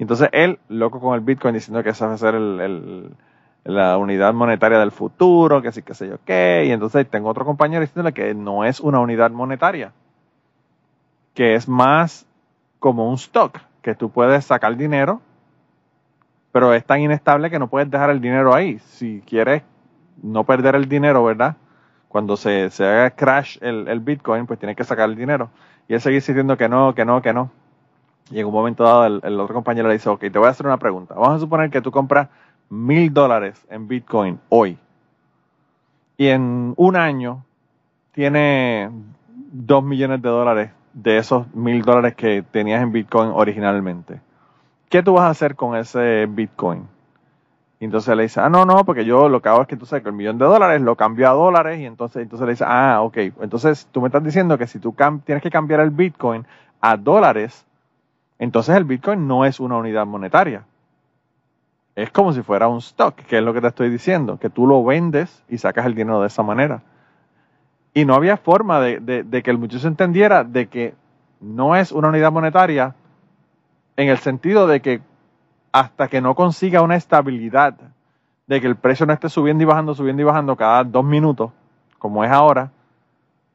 [0.00, 3.14] Entonces él, loco con el Bitcoin, diciendo que esa va a ser el,
[3.62, 6.64] la unidad monetaria del futuro, que sí, que sé yo qué.
[6.66, 9.92] Y entonces tengo otro compañero diciéndole que no es una unidad monetaria,
[11.32, 12.26] que es más
[12.80, 15.20] como un stock, que tú puedes sacar dinero
[16.54, 18.78] pero es tan inestable que no puedes dejar el dinero ahí.
[18.78, 19.64] Si quieres
[20.22, 21.56] no perder el dinero, ¿verdad?
[22.06, 25.50] Cuando se, se haga crash el, el, Bitcoin, pues tienes que sacar el dinero.
[25.88, 27.50] Y él sigue diciendo que no, que no, que no.
[28.30, 30.64] Y en un momento dado el, otro compañero le dice, ok, te voy a hacer
[30.64, 31.16] una pregunta.
[31.16, 32.28] Vamos a suponer que tú compras
[32.70, 34.78] mil dólares en Bitcoin hoy.
[36.16, 37.44] Y en un año
[38.12, 38.92] tiene
[39.50, 44.20] dos millones de dólares de esos mil dólares que tenías en Bitcoin originalmente.
[44.94, 46.86] ¿Qué tú vas a hacer con ese Bitcoin?
[47.80, 50.04] Entonces le dice, ah, no, no, porque yo lo que hago es que tú sabes
[50.04, 53.00] que el millón de dólares lo cambio a dólares y entonces, entonces le dice, ah,
[53.02, 56.46] ok, entonces tú me estás diciendo que si tú tienes que cambiar el Bitcoin
[56.80, 57.66] a dólares,
[58.38, 60.64] entonces el Bitcoin no es una unidad monetaria.
[61.96, 64.68] Es como si fuera un stock, que es lo que te estoy diciendo, que tú
[64.68, 66.82] lo vendes y sacas el dinero de esa manera.
[67.94, 70.94] Y no había forma de, de que el muchacho entendiera de que
[71.40, 72.94] no es una unidad monetaria
[73.96, 75.00] en el sentido de que
[75.72, 77.74] hasta que no consiga una estabilidad
[78.46, 81.50] de que el precio no esté subiendo y bajando, subiendo y bajando cada dos minutos,
[81.98, 82.70] como es ahora,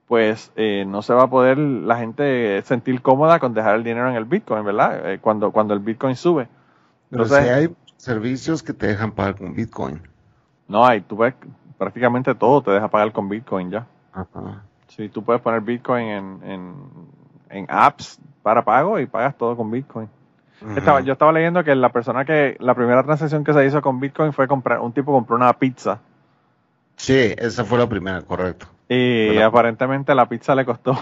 [0.07, 4.09] pues eh, no se va a poder la gente sentir cómoda con dejar el dinero
[4.09, 5.11] en el Bitcoin, ¿verdad?
[5.11, 6.47] Eh, cuando, cuando el Bitcoin sube.
[7.11, 10.01] Entonces, Pero si hay servicios que te dejan pagar con Bitcoin.
[10.67, 11.35] No hay, tú ves,
[11.77, 13.87] prácticamente todo te deja pagar con Bitcoin ya.
[14.11, 14.63] Ajá.
[14.87, 16.75] Sí, tú puedes poner Bitcoin en, en,
[17.49, 20.09] en apps para pago y pagas todo con Bitcoin
[21.05, 24.33] yo estaba leyendo que la persona que, la primera transacción que se hizo con Bitcoin
[24.33, 25.99] fue comprar, un tipo compró una pizza.
[26.95, 28.67] Sí, esa fue la primera, correcto.
[28.89, 30.97] Y aparentemente la pizza le costó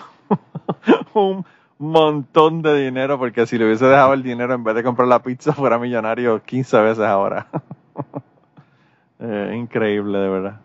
[1.13, 1.45] un
[1.79, 5.23] montón de dinero, porque si le hubiese dejado el dinero en vez de comprar la
[5.23, 7.47] pizza, fuera millonario 15 veces ahora.
[9.19, 10.61] eh, increíble, de verdad.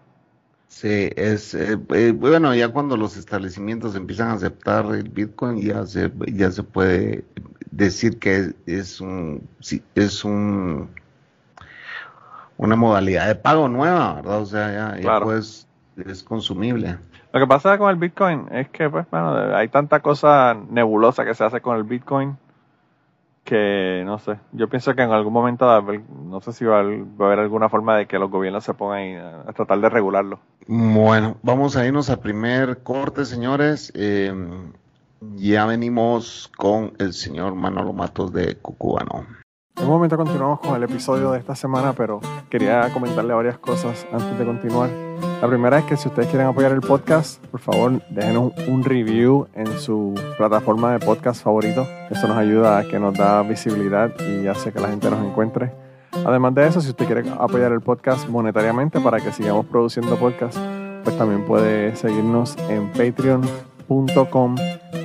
[0.73, 5.85] Sí, es eh, eh, bueno, ya cuando los establecimientos empiezan a aceptar el Bitcoin, ya
[5.85, 7.25] se, ya se puede
[7.71, 9.47] decir que es un,
[9.95, 10.89] es un,
[12.57, 14.41] una modalidad de pago nueva, ¿verdad?
[14.41, 15.69] O sea, ya, pues
[16.07, 16.97] es consumible.
[17.35, 21.35] Lo que pasa con el Bitcoin es que, pues, bueno, hay tanta cosa nebulosa que
[21.35, 22.39] se hace con el Bitcoin
[23.53, 25.67] que, no sé, yo pienso que en algún momento,
[26.25, 29.41] no sé si va a, haber alguna forma de que los gobiernos se pongan a,
[29.47, 30.39] a tratar de regularlo.
[30.67, 33.93] Bueno, vamos a irnos al primer corte, señores.
[33.95, 34.33] Eh,
[35.37, 39.27] ya venimos con el señor Manolo Matos de Cucubano.
[39.77, 44.07] En un momento continuamos con el episodio de esta semana, pero quería comentarle varias cosas
[44.13, 44.89] antes de continuar.
[45.43, 49.49] La primera es que si ustedes quieren apoyar el podcast, por favor déjenos un review
[49.55, 51.85] en su plataforma de podcast favorito.
[52.11, 55.73] Eso nos ayuda a que nos da visibilidad y hace que la gente nos encuentre.
[56.25, 60.57] Además de eso, si usted quiere apoyar el podcast monetariamente para que sigamos produciendo podcast,
[61.03, 64.55] pues también puede seguirnos en patreon.com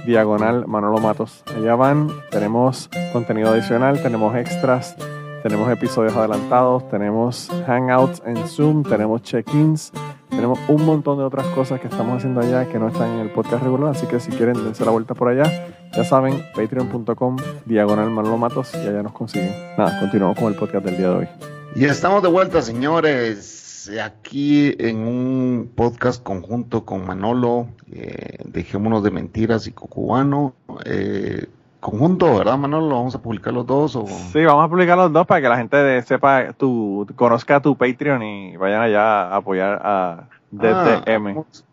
[0.05, 1.43] diagonal Manolo Matos.
[1.55, 4.95] Allá van, tenemos contenido adicional, tenemos extras,
[5.41, 9.91] tenemos episodios adelantados, tenemos hangouts en Zoom, tenemos check-ins,
[10.29, 13.29] Tenemos un montón de otras cosas que estamos haciendo allá que no están en el
[13.29, 18.09] podcast regular, así que si quieren dense la vuelta por allá, ya saben, patreon.com, diagonal
[18.09, 19.51] Manolo Matos, y allá nos consiguen.
[19.77, 21.27] Nada, continuamos con el podcast del día de hoy.
[21.75, 29.11] Y estamos de vuelta, señores, aquí en un podcast conjunto con Manolo, eh, Dejémonos de
[29.11, 30.55] Mentiras y Cocubano.
[30.85, 31.47] Eh,
[31.79, 32.95] conjunto, ¿verdad, Manolo?
[32.95, 33.95] ¿Vamos a publicar los dos?
[33.95, 34.05] O...
[34.07, 38.23] Sí, vamos a publicar los dos para que la gente sepa, tu, conozca tu Patreon
[38.23, 41.29] y vayan allá a apoyar a Ah, DTM.
[41.31, 41.63] hablamos-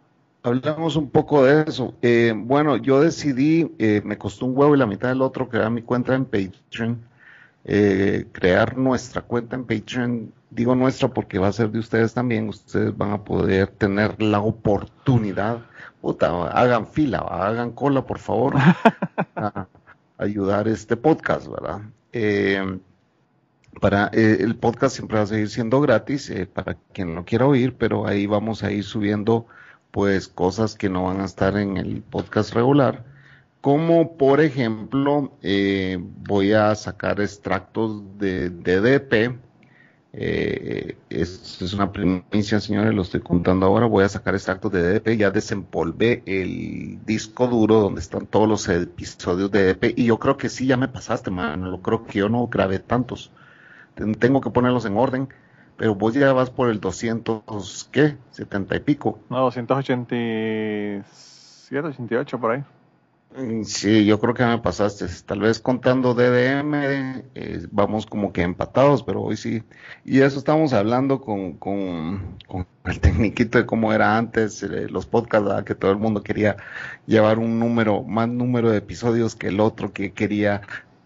[0.47, 1.95] Hablamos un poco de eso.
[2.03, 5.71] Eh, bueno, yo decidí, eh, me costó un huevo y la mitad del otro crear
[5.71, 6.99] mi cuenta en Patreon.
[7.67, 10.31] eh, crear nuestra cuenta en Patreon.
[10.51, 12.47] Digo nuestra porque va a ser de ustedes también.
[12.51, 15.61] Ustedes van a poder tener la oportunidad.
[16.03, 18.53] Puta, hagan fila, hagan cola, por favor.
[19.37, 19.67] a
[20.25, 21.83] ayudar este podcast, ¿verdad?
[22.12, 22.79] Eh,
[23.81, 27.47] para eh, el podcast siempre va a seguir siendo gratis eh, para quien lo quiera
[27.47, 29.47] oír, pero ahí vamos a ir subiendo
[29.91, 33.05] pues cosas que no van a estar en el podcast regular,
[33.61, 35.33] como por ejemplo
[36.27, 39.39] voy a sacar extractos de DDP.
[40.17, 43.87] Eh, es, es una primicia, señores, lo estoy contando ahora.
[43.87, 45.17] Voy a sacar extractos de DDP.
[45.17, 49.95] Ya desempolvé el disco duro donde están todos los episodios de DDP.
[49.99, 51.71] Y yo creo que sí, ya me pasaste, mano.
[51.71, 53.33] Lo creo que yo no grabé tantos.
[53.97, 55.29] Ten- Tengo que ponerlos en orden.
[55.77, 58.17] Pero vos ya vas por el 200, ¿qué?
[58.31, 59.19] 70 y pico.
[59.29, 62.62] No, 287, 88 por ahí.
[63.37, 65.07] Mm, Sí, yo creo que me pasaste.
[65.26, 69.62] Tal vez contando DDM, eh, vamos como que empatados, pero hoy sí.
[70.05, 75.07] Y eso estamos hablando con, con, con el tecniquito de cómo era antes, eh, los
[75.07, 76.57] podcasts, que todo el mundo quería
[77.07, 80.62] llevar un número, más número de episodios que el otro, que quería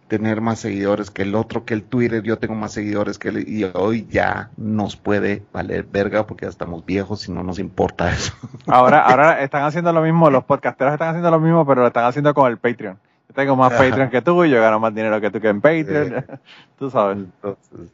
[0.09, 3.49] tener más seguidores que el otro, que el Twitter, yo tengo más seguidores que él,
[3.49, 8.11] y hoy ya nos puede valer verga porque ya estamos viejos y no nos importa
[8.11, 8.33] eso.
[8.67, 12.05] Ahora, ahora están haciendo lo mismo, los podcasteros están haciendo lo mismo, pero lo están
[12.05, 12.99] haciendo con el Patreon.
[13.29, 13.85] Yo tengo más Ajá.
[13.85, 16.25] Patreon que tú y yo gano más dinero que tú que en Patreon.
[16.79, 17.19] tú sabes.
[17.19, 17.93] Entonces,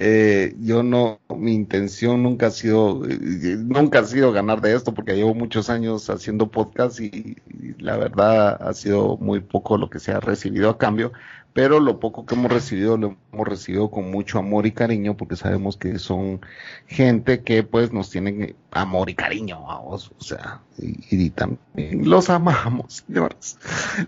[0.00, 4.94] eh, yo no, mi intención nunca ha sido, eh, nunca ha sido ganar de esto
[4.94, 9.90] porque llevo muchos años haciendo podcast y, y la verdad ha sido muy poco lo
[9.90, 11.12] que se ha recibido a cambio,
[11.58, 15.34] pero lo poco que hemos recibido lo hemos recibido con mucho amor y cariño porque
[15.34, 16.40] sabemos que son
[16.86, 22.28] gente que pues nos tienen amor y cariño, vamos, o sea, y, y también los
[22.28, 23.58] amamos, señores,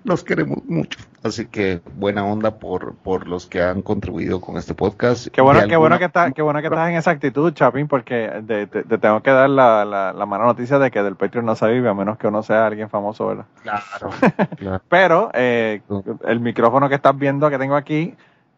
[0.05, 4.75] los queremos mucho, así que buena onda por, por los que han contribuido con este
[4.75, 5.29] podcast.
[5.29, 8.67] Qué bueno, qué que estás, qué bueno que estás en esa actitud, Chapín, porque te,
[8.67, 11.67] te tengo que dar la, la, la mala noticia de que del Patreon no se
[11.69, 13.47] vive, a menos que uno sea alguien famoso, ¿verdad?
[13.63, 14.11] Claro,
[14.57, 14.83] claro.
[14.89, 15.81] Pero eh,
[16.27, 18.15] el micrófono que estás viendo que tengo aquí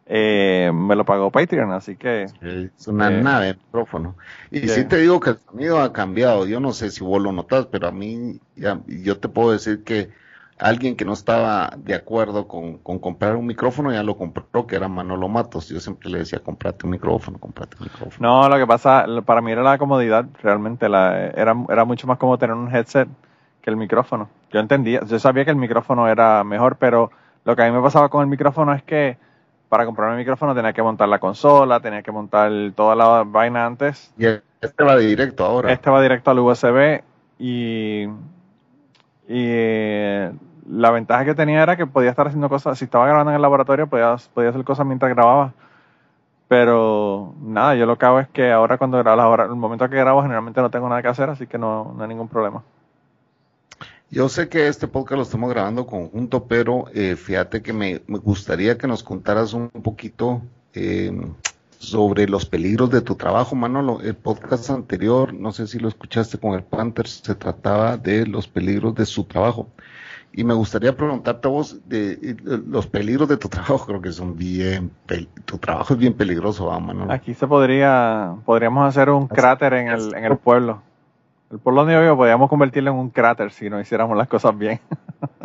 [0.06, 4.16] eh, me lo pagó Patreon, así que Es una Eh, nave de micrófono.
[4.50, 4.68] Y sí.
[4.68, 6.46] sí te digo que el sonido ha cambiado.
[6.46, 9.84] Yo no sé si vos lo notas, pero a mí, ya, yo te puedo decir
[9.84, 10.10] que
[10.58, 14.76] alguien que no estaba de acuerdo con, con comprar un micrófono ya lo compró, que
[14.76, 15.68] era Manolo Matos.
[15.68, 18.30] Yo siempre le decía, comprate un micrófono, comprate un micrófono.
[18.42, 22.18] no, lo que pasa, para mí era la comodidad, realmente, la, era, era mucho más
[22.18, 23.08] cómodo tener un headset
[23.60, 24.30] que el micrófono.
[24.52, 27.10] Yo entendía, yo sabía que el micrófono era mejor, pero
[27.44, 29.18] lo que a mí me pasaba con el micrófono es que
[29.72, 33.64] para comprar el micrófono tenía que montar la consola, tenía que montar toda la vaina
[33.64, 34.26] antes Y
[34.60, 35.72] este va directo ahora.
[35.72, 37.02] Este va directo al USB
[37.38, 38.08] y, y
[39.28, 40.30] eh,
[40.68, 43.40] la ventaja que tenía era que podía estar haciendo cosas, si estaba grabando en el
[43.40, 45.54] laboratorio podía, podía hacer cosas mientras grababa.
[46.48, 49.88] Pero nada, yo lo que hago es que ahora cuando grabo, la hora- el momento
[49.88, 52.62] que grabo generalmente no tengo nada que hacer, así que no, no hay ningún problema.
[54.12, 58.18] Yo sé que este podcast lo estamos grabando conjunto, pero eh, fíjate que me, me
[58.18, 60.42] gustaría que nos contaras un poquito
[60.74, 61.10] eh,
[61.78, 64.02] sobre los peligros de tu trabajo, Manolo.
[64.02, 68.46] El podcast anterior, no sé si lo escuchaste con el Panther, se trataba de los
[68.48, 69.70] peligros de su trabajo.
[70.30, 74.12] Y me gustaría preguntarte a vos de, eh, los peligros de tu trabajo, creo que
[74.12, 74.90] son bien,
[75.46, 77.10] tu trabajo es bien peligroso, ¿va, Manolo?
[77.10, 80.82] Aquí se podría, podríamos hacer un cráter en el, en el pueblo.
[81.52, 84.80] El yo vivo podríamos convertirlo en un cráter si no hiciéramos las cosas bien.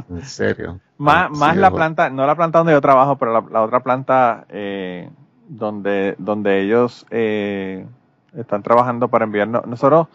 [0.10, 0.80] En serio.
[0.98, 3.82] Más, Sí, más la planta, no la planta donde yo trabajo, pero la, la otra
[3.82, 5.10] planta eh,
[5.50, 7.86] donde, donde ellos eh,
[8.34, 9.68] están trabajando para enviarnos.
[9.68, 10.08] Nosotros,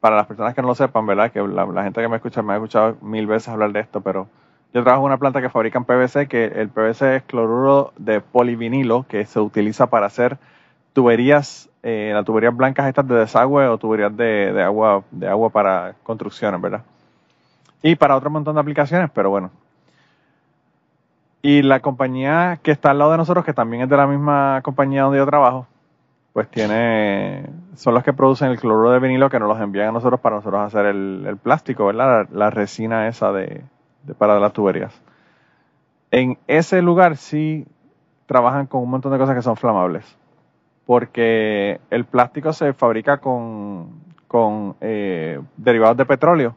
[0.00, 1.32] para las personas que no lo sepan, ¿verdad?
[1.32, 4.02] Que la, la gente que me escucha me ha escuchado mil veces hablar de esto,
[4.02, 4.28] pero
[4.74, 9.06] yo trabajo en una planta que fabrican PVC, que el PVC es cloruro de polivinilo,
[9.08, 10.36] que se utiliza para hacer
[10.92, 15.94] tuberías, eh, las tuberías blancas estas de desagüe o tuberías de, agua, de agua para
[16.02, 16.82] construcciones, ¿verdad?
[17.82, 19.50] Y para otro montón de aplicaciones, pero bueno.
[21.42, 24.62] Y la compañía que está al lado de nosotros, que también es de la misma
[24.64, 25.66] compañía donde yo trabajo,
[26.32, 29.92] pues tiene, son los que producen el cloruro de vinilo que nos los envían a
[29.92, 32.28] nosotros para nosotros hacer el, plástico, ¿verdad?
[32.32, 33.62] La, la resina esa de,
[34.04, 34.98] de, para las tuberías.
[36.10, 37.66] En ese lugar sí
[38.24, 40.16] trabajan con un montón de cosas que son flamables,
[40.86, 46.54] porque el plástico se fabrica con, con eh, derivados de petróleo.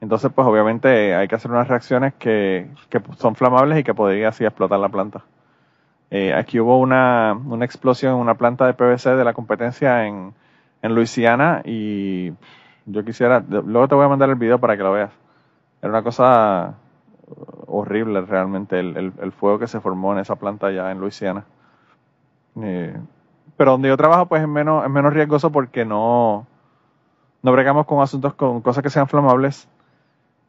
[0.00, 4.28] Entonces, pues obviamente hay que hacer unas reacciones que, que son flamables y que podría
[4.28, 5.22] así explotar la planta.
[6.10, 10.34] Eh, aquí hubo una, una, explosión en una planta de PVC de la competencia en,
[10.82, 12.32] en Luisiana y
[12.84, 15.12] yo quisiera, luego te voy a mandar el video para que lo veas.
[15.80, 16.74] Era una cosa
[17.66, 21.44] horrible realmente el, el, fuego que se formó en esa planta allá en Luisiana.
[22.60, 22.94] Eh,
[23.62, 26.48] pero donde yo trabajo pues es menos, es menos riesgoso porque no,
[27.42, 29.68] no bregamos con asuntos con cosas que sean flamables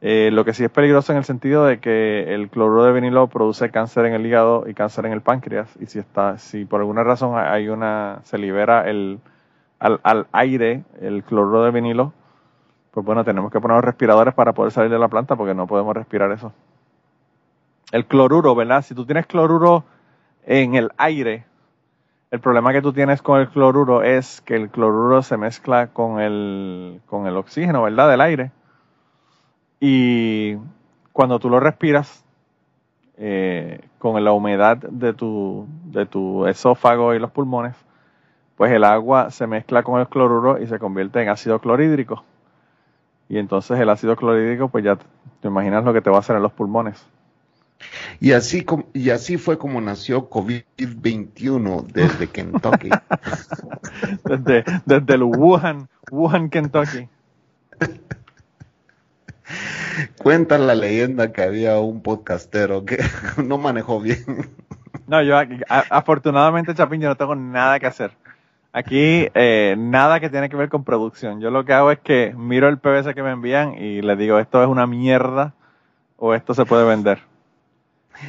[0.00, 3.28] eh, lo que sí es peligroso en el sentido de que el cloruro de vinilo
[3.28, 5.70] produce cáncer en el hígado y cáncer en el páncreas.
[5.78, 9.20] Y si está, si por alguna razón hay una, se libera el,
[9.78, 12.12] al, al aire el cloruro de vinilo,
[12.90, 15.94] pues bueno, tenemos que poner respiradores para poder salir de la planta porque no podemos
[15.94, 16.52] respirar eso.
[17.92, 18.82] El cloruro, ¿verdad?
[18.82, 19.84] Si tú tienes cloruro
[20.44, 21.44] en el aire,
[22.34, 26.18] el problema que tú tienes con el cloruro es que el cloruro se mezcla con
[26.20, 28.10] el, con el oxígeno, ¿verdad?
[28.10, 28.50] Del aire
[29.78, 30.56] y
[31.12, 32.24] cuando tú lo respiras,
[33.18, 37.76] eh, con la humedad de tu, de tu esófago y los pulmones,
[38.56, 42.24] pues el agua se mezcla con el cloruro y se convierte en ácido clorhídrico.
[43.28, 44.98] Y entonces el ácido clorhídrico, pues ya
[45.40, 47.06] te imaginas lo que te va a hacer en los pulmones.
[48.20, 52.90] Y así, y así fue como nació COVID-21 desde Kentucky.
[54.24, 57.08] desde, desde el Wuhan, Wuhan, Kentucky.
[60.22, 62.98] Cuenta la leyenda que había un podcastero que
[63.44, 64.24] no manejó bien.
[65.06, 65.36] No, yo
[65.68, 68.12] afortunadamente, Chapín, yo no tengo nada que hacer.
[68.72, 71.40] Aquí eh, nada que tiene que ver con producción.
[71.40, 74.38] Yo lo que hago es que miro el PVC que me envían y le digo,
[74.38, 75.54] esto es una mierda
[76.16, 77.20] o esto se puede vender.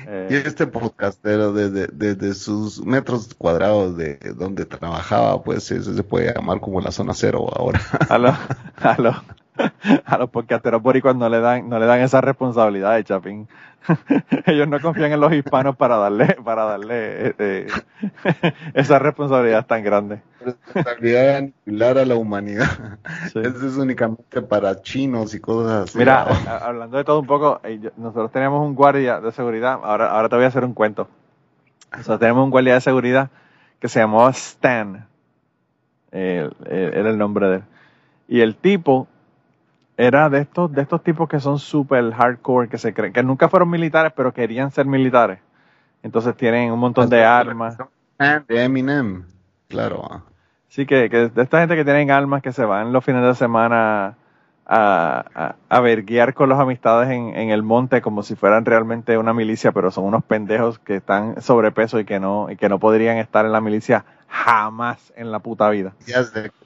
[0.07, 6.03] Eh, y este podcastero desde, desde sus metros cuadrados de donde trabajaba, pues eso se
[6.03, 7.81] puede llamar como la zona cero ahora.
[8.09, 8.33] Aló,
[8.77, 9.13] aló.
[10.05, 13.47] a los podcasteros boricuas no le dan, no le dan esa responsabilidad de Chapín.
[14.45, 17.67] Ellos no confían en los hispanos para darle, para darle eh, eh
[18.73, 20.21] esa responsabilidad tan grande.
[20.43, 22.99] Responsabilidad de aniquilar a la humanidad.
[23.25, 25.97] Eso es únicamente para chinos y cosas así.
[25.97, 26.23] Mira,
[26.61, 30.35] hablando de todo un poco, eh, nosotros tenemos un guardia de seguridad, ahora, ahora te
[30.35, 31.07] voy a hacer un cuento.
[31.91, 33.29] Nosotros tenemos un guardia de seguridad
[33.79, 35.07] que se llamaba Stan.
[36.11, 37.63] Eh, era el nombre de él.
[38.27, 39.07] Y el tipo
[39.97, 43.49] era de estos, de estos tipos que son super hardcore, que se creen, que nunca
[43.49, 45.39] fueron militares, pero querían ser militares.
[46.03, 47.77] Entonces tienen un montón de armas.
[48.47, 49.25] De Eminem,
[49.67, 50.23] claro.
[50.67, 53.33] Sí, que, que de esta gente que tienen armas que se van los fines de
[53.35, 54.15] semana
[54.65, 59.17] a, a, a verguiar con los amistades en, en, el monte como si fueran realmente
[59.17, 62.79] una milicia, pero son unos pendejos que están sobrepeso y que no, y que no
[62.79, 65.93] podrían estar en la milicia jamás en la puta vida.
[66.05, 66.13] Qué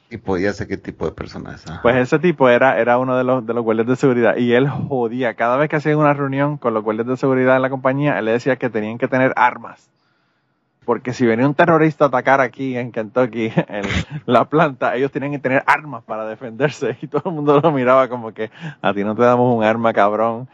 [0.10, 1.66] tipo, ya sé qué tipo de persona es.
[1.82, 4.68] Pues ese tipo era, era uno de los, de los guardias de seguridad y él
[4.68, 5.36] jodía.
[5.36, 8.26] Cada vez que hacían una reunión con los guardias de seguridad en la compañía, él
[8.26, 9.90] le decía que tenían que tener armas
[10.90, 13.84] porque si venía un terrorista a atacar aquí en Kentucky, en
[14.26, 18.08] la planta, ellos tenían que tener armas para defenderse y todo el mundo lo miraba
[18.08, 18.50] como que
[18.82, 20.50] a ti no te damos un arma, cabrón,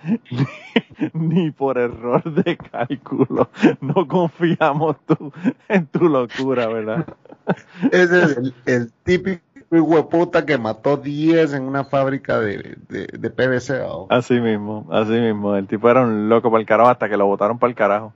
[1.13, 3.49] ni, por error de cálculo,
[3.79, 5.31] no confiamos tú
[5.69, 7.05] en tu locura, ¿verdad?
[7.93, 13.83] Ese es el, típico hueputa que mató 10 en una fábrica de, de, PVC.
[14.09, 17.25] Así mismo, así mismo, el tipo era un loco para el carajo hasta que lo
[17.25, 18.13] botaron para el carajo.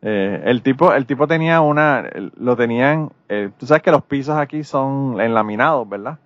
[0.00, 2.04] Eh, el tipo, el tipo tenía una,
[2.36, 6.18] lo tenían, eh, tú sabes que los pisos aquí son enlaminados, ¿verdad?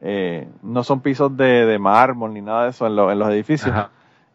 [0.00, 3.74] Eh, no son pisos de, de, mármol ni nada de eso en, en los edificios.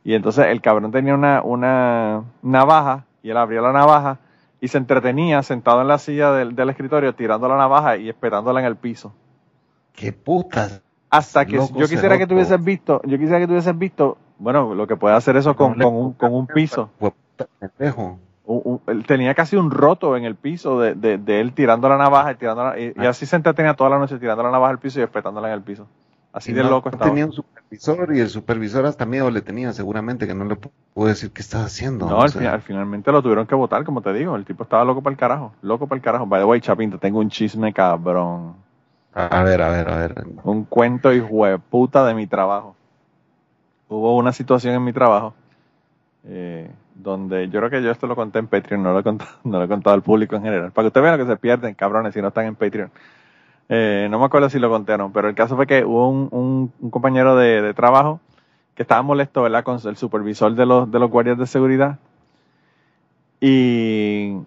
[0.03, 4.17] Y entonces el cabrón tenía una, una navaja y él abrió la navaja
[4.59, 8.59] y se entretenía sentado en la silla del, del escritorio tirando la navaja y esperándola
[8.61, 9.13] en el piso.
[9.93, 10.81] ¡Qué putas!
[11.09, 14.95] Hasta que yo quisiera que tuvieses visto, yo quisiera que tuvieses visto, bueno, lo que
[14.95, 16.89] puede hacer eso con, con, un, con un piso
[18.87, 22.35] él tenía casi un roto en el piso de, de, él tirando la navaja y
[22.35, 23.09] tirando y, ah.
[23.09, 25.61] así se entretenía toda la noche tirando la navaja al piso y espetándola en el
[25.61, 25.87] piso.
[26.33, 27.09] Así de loco estaba.
[27.09, 31.09] tenía un supervisor y el supervisor hasta miedo le tenía seguramente que no le puedo
[31.09, 32.09] decir qué estaba haciendo.
[32.09, 34.37] No, al, final, finalmente lo tuvieron que votar, como te digo.
[34.37, 36.25] El tipo estaba loco para el carajo, loco para el carajo.
[36.25, 38.55] By the way, Chapín, te tengo un chisme cabrón.
[39.13, 40.25] A ver, a ver, a ver.
[40.43, 42.75] Un cuento de puta de mi trabajo.
[43.89, 45.33] Hubo una situación en mi trabajo
[46.27, 49.31] eh, donde yo creo que yo esto lo conté en Patreon, no lo he contado,
[49.43, 52.13] no lo al público en general, para que ustedes vean lo que se pierden, cabrones,
[52.13, 52.91] si no están en Patreon.
[53.69, 56.09] Eh, no me acuerdo si lo conté o no, pero el caso fue que hubo
[56.09, 58.19] un, compañero de, trabajo
[58.75, 61.99] que estaba molesto, ¿verdad?, con el supervisor de los, de los guardias de seguridad.
[63.39, 64.37] Y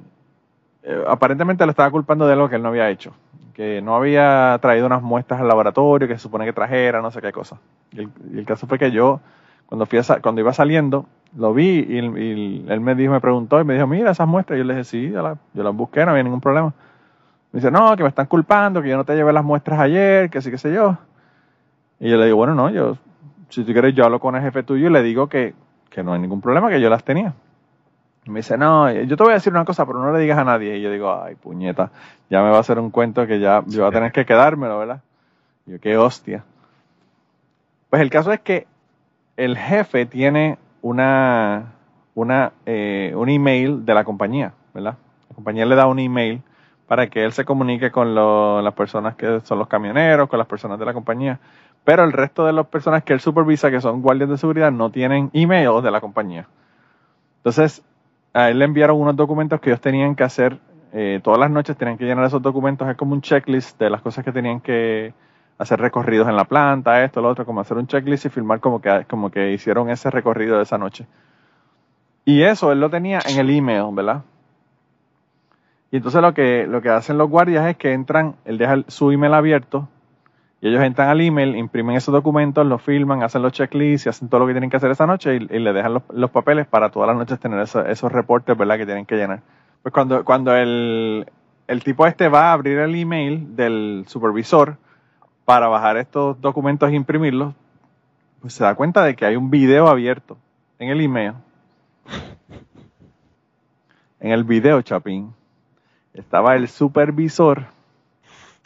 [0.82, 3.12] eh, aparentemente lo estaba culpando de algo que él no había hecho.
[3.54, 7.22] Que no había traído unas muestras al laboratorio que se supone que trajera, no sé
[7.22, 7.58] qué cosa.
[7.92, 9.20] Y el, caso fue que yo,
[9.66, 13.64] cuando, fui a, cuando iba saliendo, lo vi y, él me dijo, me preguntó y
[13.64, 14.56] me dijo, mira esas muestras.
[14.56, 16.72] Y yo le dije, sí, yo las, busqué, no había ningún problema.
[17.52, 20.28] Me dice, no, que me están culpando, que yo no te llevé las muestras ayer,
[20.28, 20.96] que sí, qué sé yo.
[22.00, 22.96] Y yo le digo, bueno, no, yo,
[23.48, 25.54] si tú quieres, yo hablo con el jefe tuyo y le digo que,
[25.90, 27.34] que no hay ningún problema, que yo las tenía.
[28.26, 30.44] Me dice, no, yo te voy a decir una cosa, pero no le digas a
[30.44, 30.78] nadie.
[30.78, 31.90] Y yo digo, ay, puñeta,
[32.30, 34.78] ya me va a hacer un cuento que ya yo voy a tener que quedármelo,
[34.78, 35.02] ¿verdad?
[35.66, 36.44] Yo, qué hostia.
[37.90, 38.66] Pues el caso es que
[39.36, 41.72] el jefe tiene una,
[42.14, 44.96] una, eh, un email de la compañía, ¿verdad?
[45.28, 46.42] La compañía le da un email
[46.86, 50.78] para que él se comunique con las personas que son los camioneros, con las personas
[50.78, 51.40] de la compañía.
[51.84, 54.90] Pero el resto de las personas que él supervisa, que son guardias de seguridad, no
[54.90, 56.46] tienen email de la compañía.
[57.38, 57.82] Entonces,
[58.34, 60.58] a él le enviaron unos documentos que ellos tenían que hacer
[60.92, 62.88] eh, todas las noches, tenían que llenar esos documentos.
[62.88, 65.14] Es como un checklist de las cosas que tenían que
[65.56, 68.80] hacer recorridos en la planta, esto, lo otro, como hacer un checklist y firmar como
[68.80, 71.06] que, como que hicieron ese recorrido de esa noche.
[72.24, 74.22] Y eso él lo tenía en el email, ¿verdad?
[75.92, 79.12] Y entonces lo que, lo que hacen los guardias es que entran, él deja su
[79.12, 79.88] email abierto
[80.64, 84.30] y ellos entran al email, imprimen esos documentos, los filman, hacen los checklists y hacen
[84.30, 87.06] todo lo que tienen que hacer esa noche y, le dejan los, papeles para todas
[87.08, 88.78] las noches tener eso, esos reportes, ¿verdad?
[88.78, 89.42] Que tienen que llenar.
[89.82, 91.30] Pues cuando, cuando el,
[91.66, 94.78] el tipo este va a abrir el email del supervisor
[95.44, 97.52] para bajar estos documentos e imprimirlos,
[98.40, 100.38] pues se da cuenta de que hay un video abierto
[100.78, 101.34] en el email.
[104.18, 105.34] En el video, Chapín,
[106.14, 107.73] estaba el supervisor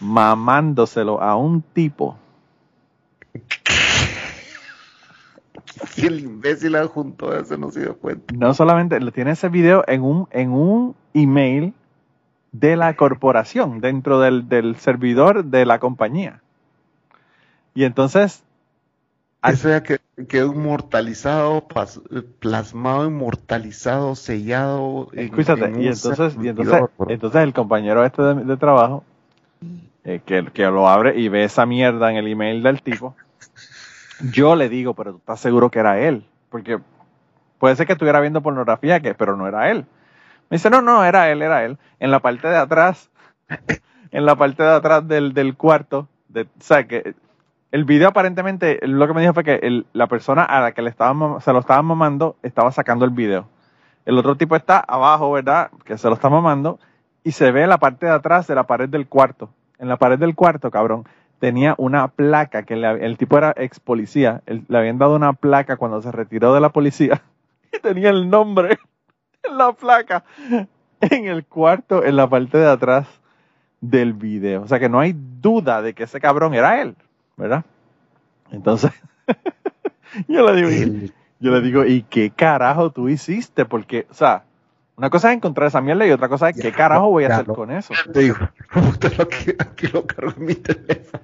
[0.01, 2.17] mamándoselo a un tipo.
[5.97, 8.35] Y el imbécil adjuntó ese no se dio cuenta.
[8.35, 11.75] No solamente tiene ese video en un, en un email
[12.53, 16.41] de la corporación, dentro del, del servidor de la compañía.
[17.75, 18.43] Y entonces.
[19.41, 21.65] O sea, que quedó inmortalizado,
[22.41, 25.11] plasmado, inmortalizado, sellado.
[25.13, 29.05] Escúchate, en, en y, entonces, y entonces, entonces el compañero este de, de trabajo
[30.05, 33.15] eh, que, lo abre y ve esa mierda en el email del tipo,
[34.33, 36.79] yo le digo, pero tú estás seguro que era él, porque
[37.59, 39.87] puede ser que estuviera viendo pornografía, que, pero no era él.
[40.51, 41.79] Me dice, no, no, era él, era él.
[42.01, 43.11] En la parte de atrás,
[44.11, 47.15] en la parte de atrás del, del cuarto, de, o sea, que
[47.71, 50.83] el video aparentemente, lo que me dijo fue que el, la persona a la que
[50.83, 53.47] le estaban, se lo estaban mamando estaba sacando el video.
[54.07, 55.71] El otro tipo está abajo, ¿verdad?
[55.85, 56.79] Que se lo está mamando
[57.25, 59.51] y se ve en la parte de atrás de la pared del cuarto.
[59.79, 61.05] En la pared del cuarto, cabrón,
[61.39, 64.43] tenía una placa que le, el tipo era ex policía.
[64.47, 67.23] Le habían dado una placa cuando se retiró de la policía
[67.73, 68.79] y tenía el nombre
[69.43, 70.25] en la placa
[71.01, 73.07] en el cuarto, en la parte de atrás
[73.81, 74.63] del video.
[74.63, 76.97] O sea que no hay duda de que ese cabrón era él,
[77.37, 77.65] ¿verdad?
[78.51, 78.91] Entonces,
[80.29, 81.09] yo le digo,
[81.39, 83.65] yo le digo, ¿y qué carajo tú hiciste?
[83.65, 84.45] Porque, o sea,
[84.99, 87.47] una cosa es encontrar esa mierda y otra cosa es qué carajo voy a hacer
[87.47, 87.95] con eso.
[88.13, 88.37] Te digo,
[89.59, 91.23] aquí lo cargo en mi teléfono.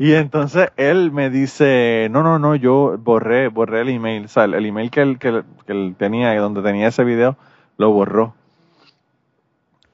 [0.00, 4.44] Y entonces él me dice, no, no, no, yo borré, borré el email, o sea,
[4.44, 7.36] el, el email que él, que, que él tenía donde tenía ese video,
[7.78, 8.34] lo borró.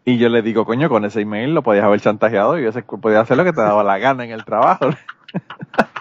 [0.07, 2.69] Y yo le digo, coño, con ese email lo podías haber chantajeado y
[3.01, 4.89] podías hacer lo que te daba la gana en el trabajo.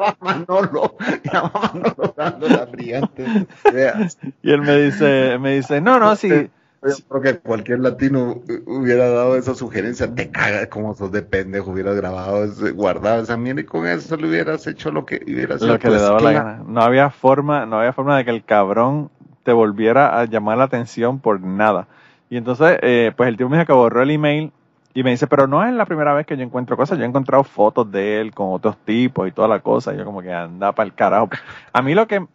[0.00, 0.96] va Manolo,
[1.34, 3.28] va Manolo dando las brillantes
[3.70, 4.18] ideas.
[4.42, 6.50] Y él me dice, me dice, no, no, sí.
[6.84, 11.70] Yo creo que cualquier latino hubiera dado esa sugerencia, te cagas como sos de pendejo,
[11.70, 15.78] hubieras grabado, guardado esa mierda y con eso le hubieras hecho lo que hubieras Lo
[15.78, 16.62] que le daba la gana.
[16.66, 19.10] No había forma, no había forma de que el cabrón
[19.44, 21.86] te volviera a llamar la atención por nada.
[22.30, 24.52] Y entonces, eh, pues el tío me dijo que borró el email
[24.94, 27.08] y me dice, pero no es la primera vez que yo encuentro cosas, yo he
[27.08, 30.32] encontrado fotos de él con otros tipos y toda la cosa, y yo como que
[30.32, 31.30] anda para el carajo.
[31.72, 32.26] A mí lo que,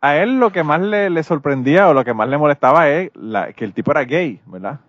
[0.00, 3.10] a él lo que más le, le sorprendía o lo que más le molestaba es
[3.14, 4.80] la, que el tipo era gay, ¿verdad?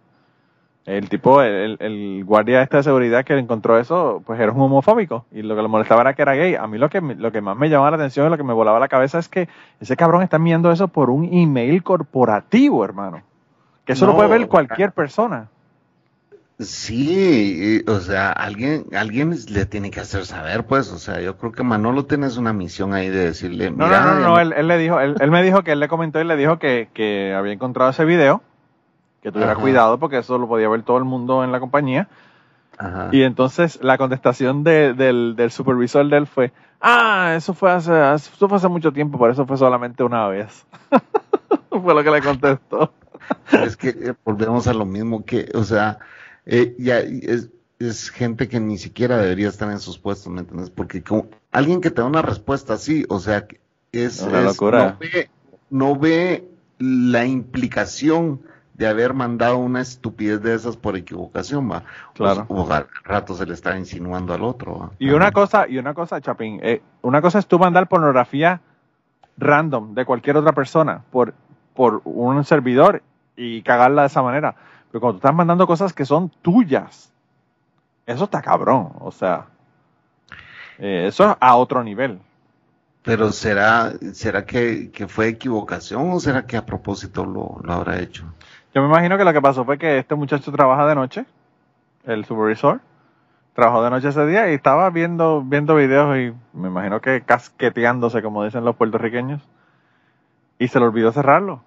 [0.85, 5.25] El tipo, el, el guardia este de seguridad que encontró eso, pues era un homofóbico.
[5.31, 6.55] Y lo que le molestaba era que era gay.
[6.55, 8.53] A mí lo que, lo que más me llamaba la atención y lo que me
[8.53, 9.47] volaba la cabeza es que
[9.79, 13.21] ese cabrón está enviando eso por un email corporativo, hermano.
[13.85, 15.49] Que eso no, lo puede ver cualquier persona.
[16.59, 21.53] Sí, o sea, alguien, alguien le tiene que hacer saber, pues, o sea, yo creo
[21.53, 24.77] que Manolo tienes una misión ahí de decirle, no, no, no, no, él, él, le
[24.77, 27.53] dijo, él, él, me dijo que él le comentó y le dijo que, que había
[27.53, 28.41] encontrado ese video,
[29.23, 29.61] que tuviera Ajá.
[29.61, 32.09] cuidado porque eso lo podía ver todo el mundo en la compañía.
[32.77, 33.07] Ajá.
[33.13, 36.51] Y entonces la contestación de, del, del supervisor de él fue,
[36.81, 40.65] ah, eso fue hace, eso fue hace mucho tiempo, por eso fue solamente una vez.
[41.69, 42.91] fue lo que le contestó.
[43.51, 45.99] es que eh, volvemos a lo mismo que, o sea,
[46.49, 50.69] eh, ya es, es, gente que ni siquiera debería estar en sus puestos, ¿me entiendes?
[50.71, 53.45] Porque como, alguien que te da una respuesta así, o sea,
[53.91, 54.91] es, una locura.
[54.91, 55.29] no, ve,
[55.69, 58.41] no ve la implicación
[58.73, 61.83] de haber mandado una estupidez de esas por equivocación, va.
[62.13, 62.45] Claro.
[62.47, 64.79] O, o al rato se le está insinuando al otro.
[64.79, 64.91] ¿va?
[64.97, 68.61] Y una cosa, y una cosa, Chapín, eh, una cosa es tú mandar pornografía
[69.37, 71.33] random de cualquier otra persona por,
[71.75, 73.03] por un servidor
[73.35, 74.55] y cagarla de esa manera.
[74.91, 77.11] Pero cuando tú estás mandando cosas que son tuyas,
[78.05, 78.91] eso está cabrón.
[78.99, 79.45] O sea,
[80.79, 82.19] eh, eso es a otro nivel.
[83.03, 87.99] Pero será, será que, que, fue equivocación o será que a propósito lo, lo, habrá
[87.99, 88.25] hecho?
[88.73, 91.25] Yo me imagino que lo que pasó fue que este muchacho trabaja de noche,
[92.03, 92.81] el supervisor,
[93.53, 98.21] trabajó de noche ese día y estaba viendo, viendo videos y me imagino que casqueteándose,
[98.21, 99.41] como dicen los puertorriqueños,
[100.57, 101.61] y se le olvidó cerrarlo.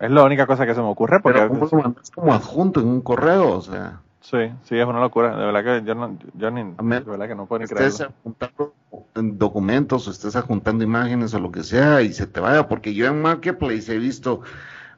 [0.00, 1.20] Es la única cosa que se me ocurre.
[1.20, 3.56] Porque Pero ¿cómo lo mandas como adjunto en un correo?
[3.56, 4.00] O sea.
[4.22, 5.36] Sí, sí, es una locura.
[5.36, 8.14] De verdad que yo, no, yo ni, de verdad que no puedo ni estés creerlo.
[8.18, 8.74] adjuntando
[9.14, 12.66] documentos o estés adjuntando imágenes o lo que sea y se te vaya.
[12.66, 14.40] Porque yo en Marketplace he visto,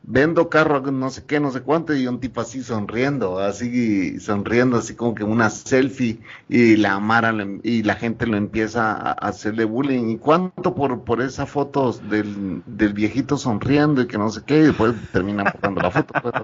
[0.05, 4.78] vendo carro, no sé qué, no sé cuánto, y un tipo así sonriendo, así sonriendo,
[4.78, 9.64] así como que una selfie, y la Mara y la gente lo empieza a hacerle
[9.64, 10.09] bullying.
[10.11, 14.59] ¿Y cuánto por, por esa foto del, del viejito sonriendo y que no sé qué?
[14.59, 16.34] Y después terminan botando la foto, pues,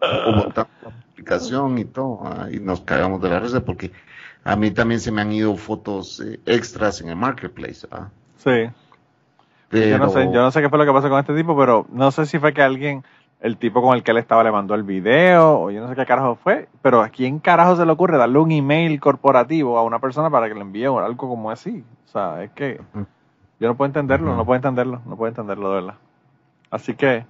[0.00, 3.92] o, o botando la aplicación y todo, ah, y nos cagamos de la risa porque
[4.44, 7.86] a mí también se me han ido fotos eh, extras en el marketplace.
[7.90, 8.10] ¿ah?
[8.36, 8.70] Sí.
[9.68, 9.86] Pero...
[9.86, 11.86] Yo no sé, yo no sé qué fue lo que pasó con este tipo, pero
[11.90, 13.04] no sé si fue que alguien,
[13.40, 15.94] el tipo con el que él estaba le mandó el video, o yo no sé
[15.94, 19.82] qué carajo fue, pero a quién carajo se le ocurre darle un email corporativo a
[19.82, 21.84] una persona para que le envíe algo como así.
[22.06, 22.80] O sea, es que
[23.60, 24.36] yo no puedo entenderlo, uh -huh.
[24.38, 25.94] no puedo entenderlo, no puedo entenderlo de verdad.
[26.70, 27.24] Así que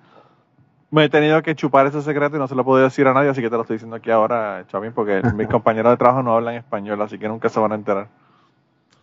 [0.90, 3.12] me he tenido que chupar ese secreto y no se lo he podido decir a
[3.12, 6.22] nadie, así que te lo estoy diciendo aquí ahora, Chavín, porque mis compañeros de trabajo
[6.22, 8.06] no hablan español, así que nunca se van a enterar.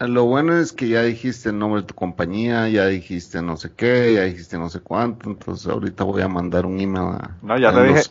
[0.08, 3.72] Lo bueno es que ya dijiste el nombre de tu compañía, ya dijiste no sé
[3.76, 7.38] qué, ya dijiste no sé cuánto, entonces ahorita voy a mandar un email a...
[7.44, 7.88] No, ya te los...
[7.88, 8.02] dije,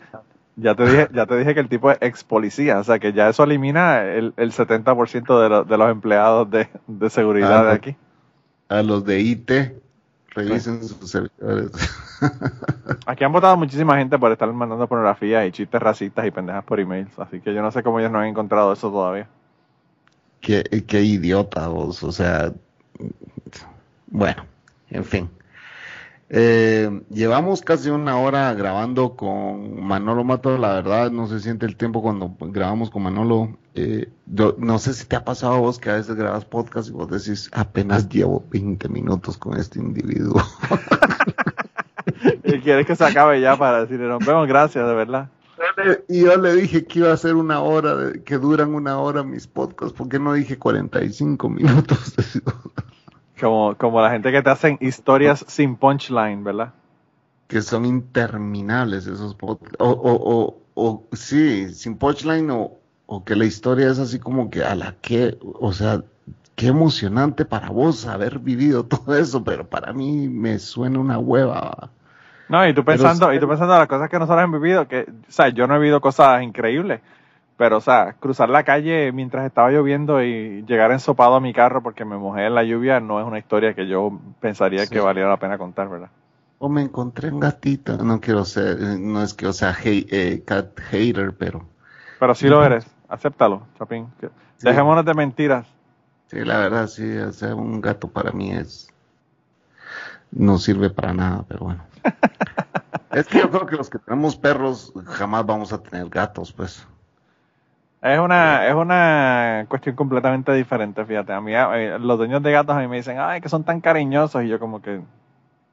[0.55, 3.13] ya te dije, ya te dije que el tipo es ex policía, o sea que
[3.13, 7.71] ya eso elimina el, el 70% de, lo, de los empleados de, de seguridad a
[7.71, 7.97] de aquí.
[8.69, 9.51] A los de IT,
[10.29, 10.95] revisen sí.
[10.95, 11.73] sus servidores.
[13.07, 16.79] Aquí han votado muchísima gente por estar mandando pornografía y chistes racistas y pendejas por
[16.79, 19.27] emails, así que yo no sé cómo ellos no han encontrado eso todavía.
[20.41, 22.53] Qué, qué idiota vos, o sea,
[24.07, 24.45] bueno,
[24.91, 25.31] en fin.
[26.33, 31.75] Eh, llevamos casi una hora grabando con Manolo Mato, la verdad no se siente el
[31.75, 33.57] tiempo cuando grabamos con Manolo.
[33.75, 36.89] Eh, yo, no sé si te ha pasado a vos que a veces grabas podcast
[36.89, 40.41] y vos decís, apenas llevo 20 minutos con este individuo.
[42.45, 45.31] y quieres que se acabe ya para decirle, nos vemos, gracias, de verdad.
[46.09, 49.23] Y yo le dije que iba a ser una hora, de, que duran una hora
[49.23, 52.15] mis podcasts, ¿por qué no dije 45 minutos?
[53.41, 56.75] Como, como la gente que te hacen historias sin punchline, ¿verdad?
[57.49, 59.77] Que son interminables esos podcasts.
[59.79, 64.51] O, o, o, o sí, sin punchline o, o que la historia es así como
[64.51, 66.05] que a la que, o sea,
[66.55, 71.91] qué emocionante para vos haber vivido todo eso, pero para mí me suena una hueva.
[72.51, 75.03] No, y tú pensando, pero, y tú pensando las cosas que nosotros hemos vivido, que,
[75.03, 77.01] o sea, yo no he vivido cosas increíbles,
[77.57, 81.81] pero, o sea, cruzar la calle mientras estaba lloviendo y llegar ensopado a mi carro
[81.81, 84.93] porque me mojé en la lluvia no es una historia que yo pensaría sí.
[84.93, 86.11] que valiera la pena contar, ¿verdad?
[86.59, 90.77] O me encontré un gatito, no quiero ser, no es que, o sea, eh, cat
[90.91, 91.65] hater, pero...
[92.19, 94.09] Pero sí lo eres, acéptalo, Chapín.
[94.21, 94.27] Sí.
[94.63, 95.69] Dejémonos de mentiras.
[96.27, 98.90] Sí, la verdad, sí, o sea, un gato para mí es...
[100.33, 101.85] No sirve para nada, pero bueno.
[103.13, 106.87] es que yo creo que los que tenemos perros jamás vamos a tener gatos, pues.
[108.03, 111.33] Es una, es una cuestión completamente diferente, fíjate.
[111.35, 113.81] A mí, eh, los dueños de gatos a mí me dicen, ay, que son tan
[113.81, 115.03] cariñosos, y yo como que...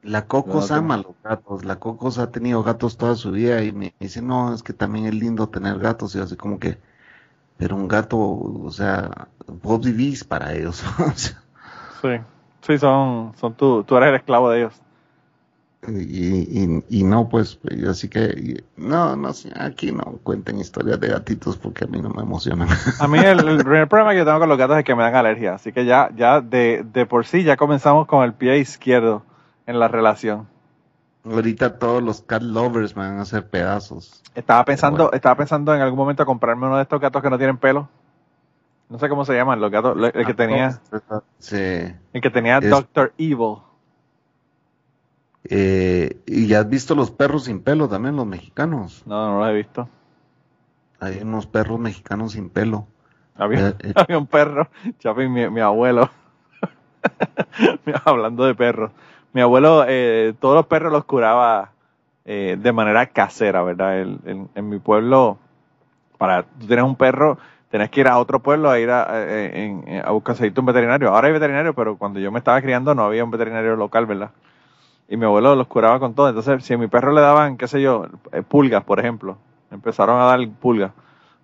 [0.02, 3.72] La Cocos no, ama los gatos, la Cocos ha tenido gatos toda su vida, y
[3.72, 6.78] me dice, no, es que también es lindo tener gatos, y así como que,
[7.56, 10.84] pero un gato, o sea, vos vivís para ellos.
[12.02, 12.20] sí,
[12.62, 14.80] sí, son, son tú, tú eres el esclavo de ellos.
[15.86, 15.92] Y,
[16.64, 19.30] y, y no, pues, así que, no, no,
[19.60, 22.68] aquí no cuenten historias de gatitos porque a mí no me emocionan.
[22.98, 25.04] A mí el, el primer problema que yo tengo con los gatos es que me
[25.04, 28.58] dan alergia, así que ya, ya de, de por sí ya comenzamos con el pie
[28.58, 29.22] izquierdo
[29.66, 30.48] en la relación.
[31.24, 34.22] Ahorita todos los cat lovers me van a hacer pedazos.
[34.34, 35.10] Estaba pensando, Bueno.
[35.16, 37.88] estaba pensando en algún momento comprarme uno de estos gatos que no tienen pelo.
[38.88, 40.80] No sé cómo se llaman, los gatos, el que tenía,
[41.38, 41.56] Sí.
[41.56, 43.56] el que tenía Es- Doctor Evil.
[45.44, 49.02] Eh, y ya has visto los perros sin pelo también, los mexicanos.
[49.06, 49.88] No, no lo he visto.
[51.00, 52.86] Hay unos perros mexicanos sin pelo.
[53.36, 53.92] Había, Eh, eh.
[53.94, 54.68] había un perro,
[54.98, 56.10] Chapi, mi, mi abuelo.
[58.04, 58.90] Hablando de perros.
[59.32, 61.72] Mi abuelo, eh, todos los perros los curaba
[62.24, 64.00] de manera casera, ¿verdad?
[64.00, 65.38] El- en mi pueblo,
[66.18, 67.38] para tú tienes un perro,
[67.70, 71.10] tenés que ir a otro pueblo a ir a, eh, a buscar conseguirte un veterinario.
[71.10, 74.30] Ahora hay veterinario, pero cuando yo me estaba criando no había un veterinario local, ¿verdad?
[75.08, 76.28] Y mi abuelo los curaba con todo.
[76.28, 79.38] Entonces, si a mi perro le daban, qué sé yo, eh, pulgas, por ejemplo,
[79.70, 80.92] empezaron a dar pulgas.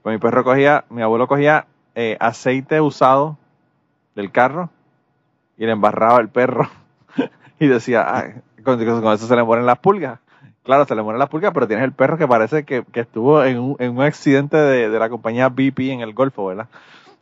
[0.02, 3.38] Pues mi perro cogía, mi abuelo cogía eh, aceite usado
[4.14, 4.70] del carro
[5.56, 6.68] y le embarraba el perro
[7.58, 10.20] y decía, "Ay, con, con eso se le mueren las pulgas.
[10.64, 13.44] Claro, se le mueren las pulgas, pero tienes el perro que parece que, que estuvo
[13.44, 16.68] en un, en un accidente de, de la compañía BP en el Golfo, ¿verdad?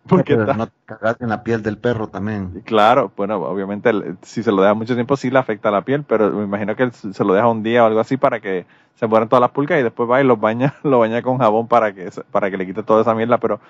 [0.07, 2.63] Porque Pero está- no te cagas en la piel del perro también.
[2.65, 5.83] Claro, bueno, obviamente el- si se lo deja mucho tiempo sí le afecta a la
[5.83, 8.41] piel, pero me imagino que él se lo deja un día o algo así para
[8.41, 11.39] que se mueran todas las pulgas y después va y los baña, lo baña con
[11.39, 13.61] jabón para que para que le quite toda esa mierda, pero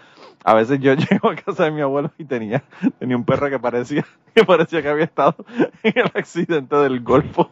[0.45, 2.63] a veces yo llego a casa de mi abuelo y tenía
[2.99, 4.05] tenía un perro que parecía
[4.35, 5.37] que parecía que había estado
[5.83, 7.51] en el accidente del Golfo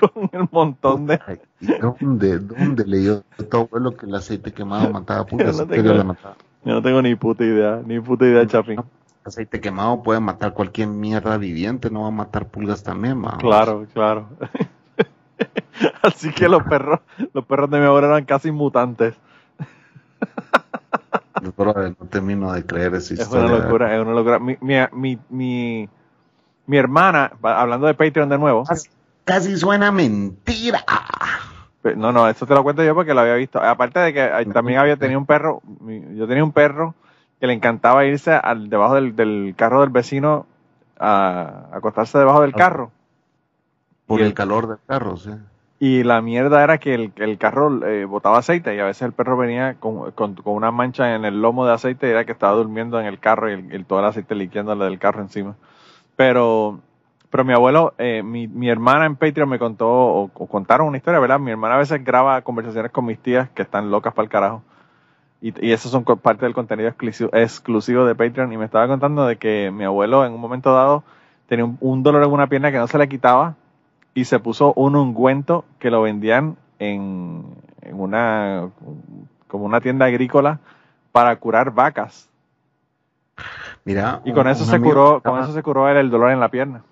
[0.00, 4.90] con el montón de Ay, ¿y ¿Dónde, dónde leyó tu abuelo que el aceite quemado
[4.90, 5.56] mataba pulgas?
[5.56, 6.36] Yo no ¿En serio tengo- la mataba?
[6.64, 8.80] yo no tengo ni puta idea, ni puta idea, Chapín.
[9.24, 13.38] Aceite quemado puede matar cualquier mierda viviente, no va a matar pulgas también, vamos.
[13.40, 14.28] Claro, claro.
[16.02, 17.00] Así que los perros,
[17.34, 19.14] los perros de mi abuelo eran casi mutantes.
[21.54, 23.46] Brother, no termino de creer esa Es historia.
[23.46, 24.38] una locura, es una locura.
[24.38, 25.88] Mi, mi, mi,
[26.66, 28.88] mi, hermana, hablando de Patreon de nuevo, Casi,
[29.24, 30.84] casi suena mentira.
[31.96, 33.60] no, no, eso te lo cuento yo porque lo había visto.
[33.62, 35.62] Aparte de que eh, también había tenido un perro,
[36.14, 36.94] yo tenía un perro
[37.40, 40.46] que le encantaba irse al debajo del, del carro del vecino
[40.98, 42.58] a, acostarse debajo del Ah.
[42.58, 42.90] carro.
[44.06, 45.30] Por el- el calor del carro, sí.
[45.78, 49.12] Y la mierda era que el, el carro eh, botaba aceite y a veces el
[49.12, 52.32] perro venía con, con- con una mancha en el lomo de aceite y era que
[52.32, 55.54] estaba durmiendo en el carro y el, el- todo el aceite liquiándole del carro encima.
[56.16, 56.80] Pero,
[57.30, 60.98] pero mi abuelo, eh, mi, mi hermana en Patreon me contó, o, o contaron una
[60.98, 61.40] historia, ¿verdad?
[61.40, 64.62] Mi hermana a veces graba conversaciones con mis tías que están locas para el carajo.
[65.40, 68.52] Y, y esos son parte del contenido exclusivo, exclusivo de Patreon.
[68.52, 71.04] Y me estaba contando de que mi abuelo en un momento dado
[71.48, 73.54] tenía un, un dolor en una pierna que no se le quitaba
[74.16, 77.44] y se puso un ungüento que lo vendían en,
[77.82, 78.70] en una
[79.46, 80.58] como una tienda agrícola
[81.12, 82.28] para curar vacas.
[83.84, 86.40] Mira, y con un- eso un se curó con eso se curó el dolor en
[86.40, 86.82] la pierna.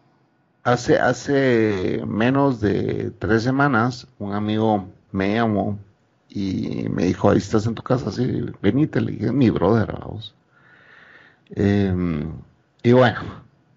[0.65, 5.79] Hace, hace menos de tres semanas, un amigo me llamó
[6.29, 10.35] y me dijo, ahí estás en tu casa, sí, venite, le dije, mi brother, vamos.
[11.55, 12.33] Em,
[12.83, 13.21] y bueno,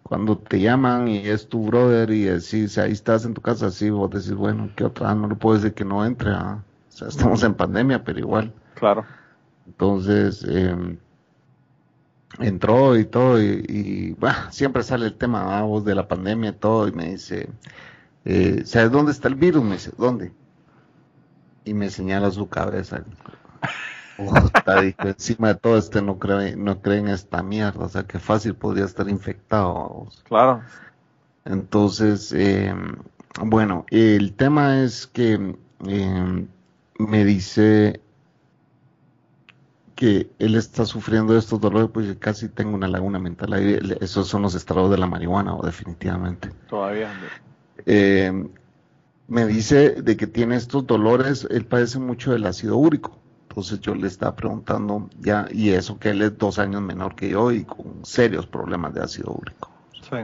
[0.08, 3.89] cuando te llaman y es tu brother y decís, ahí estás en tu casa, sí,
[3.89, 5.14] vos decís, bueno, ¿qué otra?
[5.14, 6.64] No le puedo decir que no entre, ah.
[6.88, 8.53] O sea, estamos en pandemia, pero igual.
[8.76, 9.05] claro
[9.66, 10.97] Entonces, eh,
[12.39, 16.53] entró y todo, y, y, bah, siempre sale el tema vamos, de la pandemia y
[16.53, 17.49] todo, y me dice,
[18.24, 19.64] eh, ¿sabes dónde está el virus?
[19.64, 20.32] Me dice, ¿dónde?
[21.66, 23.03] Y me señala su cabeza.
[24.18, 28.20] Puta, encima de todo este no cree, no cree en esta mierda, o sea, que
[28.20, 29.74] fácil podría estar infectado.
[29.74, 30.24] vamos.
[30.28, 30.61] claro
[31.45, 32.74] Entonces, eh,
[33.41, 35.55] bueno, el tema es que
[35.88, 36.47] eh,
[36.97, 38.01] me dice
[39.95, 43.80] que él está sufriendo de estos dolores, pues yo casi tengo una laguna mental ahí.
[43.99, 46.49] Esos son los estrados de la marihuana, o definitivamente.
[46.70, 47.09] todavía
[47.86, 48.47] Eh,
[49.28, 53.16] me dice de que tiene estos dolores, él padece mucho del ácido úrico.
[53.58, 57.30] Entonces yo le estaba preguntando ya, y eso que él es dos años menor que
[57.30, 59.72] yo y con serios problemas de ácido úrico.
[60.01, 60.18] sí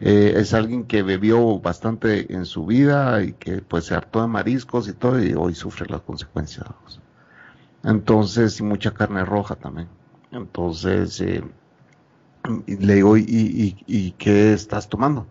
[0.00, 4.28] Eh, es alguien que bebió bastante en su vida y que pues se hartó de
[4.28, 6.66] mariscos y todo y hoy sufre las consecuencias.
[7.84, 9.88] Entonces, y mucha carne roja también.
[10.30, 11.44] Entonces, eh,
[12.66, 15.30] le digo, ¿y, y, y qué estás tomando?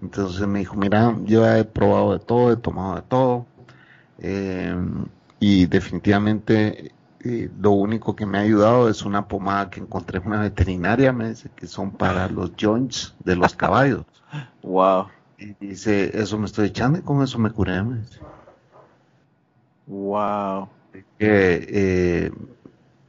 [0.00, 3.46] Entonces me dijo, mira, yo he probado de todo, he tomado de todo.
[4.18, 4.74] eh,
[5.40, 10.26] y definitivamente eh, lo único que me ha ayudado es una pomada que encontré en
[10.26, 14.04] una veterinaria, me dice que son para los joints de los caballos.
[14.62, 15.08] wow
[15.38, 17.82] Y dice, eso me estoy echando y con eso me curé.
[17.82, 18.20] me dice.
[19.86, 20.68] Wow.
[21.18, 22.32] Que eh,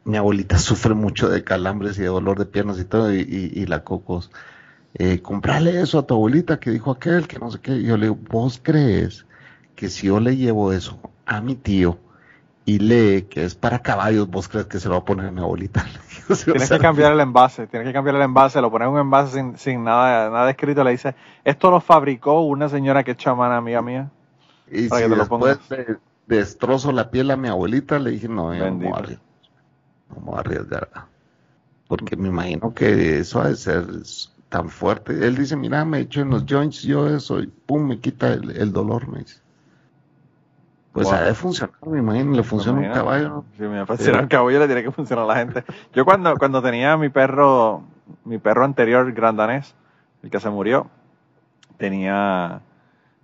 [0.05, 3.61] mi abuelita sufre mucho de calambres y de dolor de piernas y todo, y, y-
[3.61, 4.32] y la cocos.
[4.95, 7.73] Eh, comprale eso a tu abuelita que dijo aquel, que no sé qué.
[7.78, 9.25] Y yo le digo, ¿vos crees
[9.75, 11.99] que si yo le llevo eso a mi tío
[12.68, 15.32] y lee que es para caballos, vos crees que se lo va a poner a
[15.32, 15.86] mi abuelita?
[16.30, 18.93] O sea, Tienes que cambiar el envase, tienes que cambiar el envase, lo pones en
[18.93, 21.15] un envase sin, sin nada, nada escrito, le dices,
[21.45, 24.11] esto lo fabricó una señora que es chamana amiga mía.
[24.70, 25.97] Y para si que te lo después de-
[26.28, 29.26] destrozo la piel a mi abuelita, le dije, no, yo no me voy a arriesgar.
[30.09, 30.89] No me voy a arriesgar.
[31.88, 33.86] Porque me imagino que eso ha de ser
[34.49, 35.13] tan fuerte.
[35.26, 38.51] Él dice, mira, me echo en los joints yo eso y pum, me quita el,
[38.51, 39.39] el dolor, me dice.
[40.94, 41.16] Pues Wow.
[41.16, 43.04] ha de funcionar, me imagino, le funciona un Imagina.
[43.04, 43.46] caballo.
[43.56, 45.64] Si me funciona un caballo le tiene que funcionar a la gente.
[45.94, 47.84] Yo cuando, cuando tenía mi perro,
[48.26, 49.76] mi perro anterior, grandanés,
[50.24, 50.88] el que se murió,
[51.78, 52.62] tenía,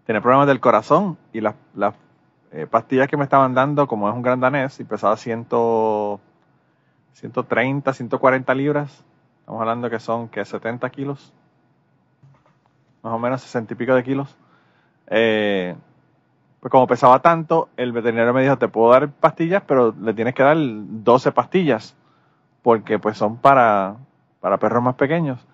[0.06, 1.96] tenía problemas del corazón y las, las
[2.52, 5.48] eh, pastillas que me estaban dando, como es un grandanés y pesaba 100,
[7.14, 9.04] 130, 140 libras,
[9.40, 11.34] estamos hablando que son que 70 kilos,
[13.02, 14.38] más o menos 60 y pico de kilos.
[15.08, 15.76] Eh,
[16.64, 20.34] pues como pesaba tanto, el veterinario me dijo, te puedo dar pastillas, pero le tienes
[20.34, 21.94] que dar 12 pastillas,
[22.62, 23.98] porque pues son para,
[24.40, 25.46] para perros más pequeños.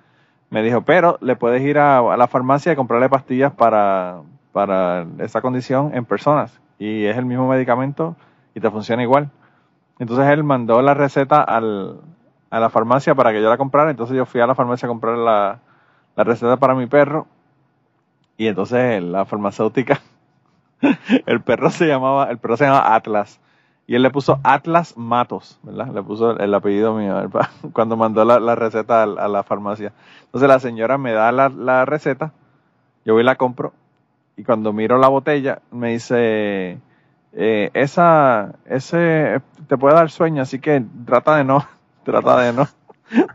[0.51, 5.07] Me dijo, pero le puedes ir a, a la farmacia y comprarle pastillas para, para
[5.17, 6.61] esa condición en personas.
[6.77, 8.15] Y es el mismo medicamento
[8.53, 9.31] y te funciona igual.
[9.97, 12.01] Entonces él mandó la receta al,
[12.51, 13.89] a la farmacia para que yo la comprara.
[13.89, 15.57] Entonces yo fui a la farmacia a comprar la,
[16.15, 17.25] la receta para mi perro.
[18.37, 19.99] Y entonces la farmacéutica
[21.25, 23.39] el perro se llamaba, el perro se llamaba Atlas.
[23.87, 25.87] Y él le puso Atlas Matos, ¿verdad?
[25.87, 27.27] Le puso el, el apellido mío
[27.73, 29.93] cuando mandó la, receta a, la farmacia.
[30.25, 32.31] Entonces la señora me da la, receta,
[33.03, 33.73] yo voy y la compro,
[34.37, 36.77] y cuando miro la botella me dice,
[37.33, 41.65] eh, esa, ese te puede dar sueño, así que trata de no,
[42.03, 42.67] trata de no,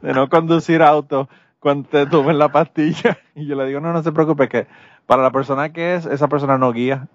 [0.03, 1.29] de no conducir auto
[1.65, 3.19] cuando te la pastilla.
[3.35, 4.67] Y yo le digo, no, no se preocupe, que
[5.07, 7.09] para la persona que es, esa persona no guía.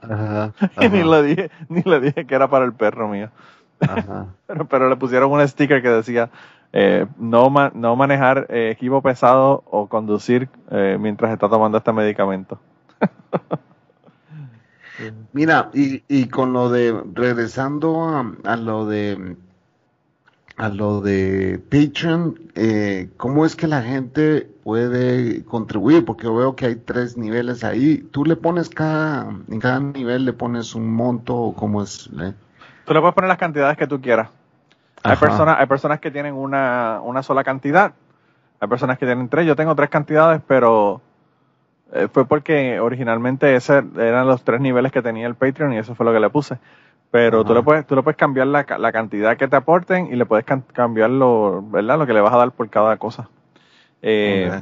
[0.00, 3.30] Ajá, Y ni le dije, ni le dije que era para el perro mío.
[3.86, 4.34] ajá.
[4.46, 6.30] Pero, pero le pusieron un sticker que decía
[6.72, 11.92] eh, no, ma- no manejar eh, equipo pesado o conducir eh, mientras está tomando este
[11.92, 12.58] medicamento.
[15.32, 19.36] Mira, y, y con lo de, regresando a, a lo de,
[20.58, 26.04] a lo de Patreon, eh, ¿cómo es que la gente puede contribuir?
[26.04, 27.98] Porque yo veo que hay tres niveles ahí.
[28.10, 32.10] ¿Tú le pones cada, en cada nivel le pones un monto o cómo es?
[32.20, 32.34] eh?
[32.84, 34.30] Tú le puedes poner las cantidades que tú quieras.
[35.04, 37.92] Hay personas, hay personas que tienen una, una sola cantidad.
[38.58, 39.46] Hay personas que tienen tres.
[39.46, 41.00] Yo tengo tres cantidades, pero
[41.92, 45.94] eh, fue porque originalmente ese eran los tres niveles que tenía el Patreon y eso
[45.94, 46.58] fue lo que le puse.
[47.10, 50.16] Pero tú le puedes, tú le puedes cambiar la, la cantidad que te aporten y
[50.16, 51.98] le puedes can- cambiar lo, ¿verdad?
[51.98, 53.28] lo que le vas a dar por cada cosa.
[54.02, 54.60] Eh,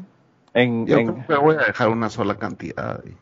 [0.55, 3.16] en, Yo en- creo que voy a dejar una sola cantidad y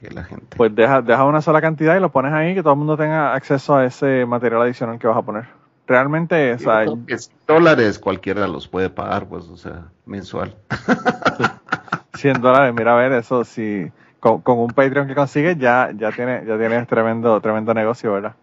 [0.00, 0.56] que la gente.
[0.56, 3.34] pues deja, deja una sola cantidad y lo pones ahí que todo el mundo tenga
[3.34, 5.44] acceso a ese material adicional que vas a poner.
[5.86, 10.56] Realmente, o sea, creo que 100 dólares cualquiera los puede pagar, pues, o sea, mensual.
[12.14, 13.90] 100 dólares, mira a ver, eso si
[14.20, 18.34] con, con un Patreon que consigues ya, ya, tiene, ya tienes tremendo, tremendo negocio, ¿verdad?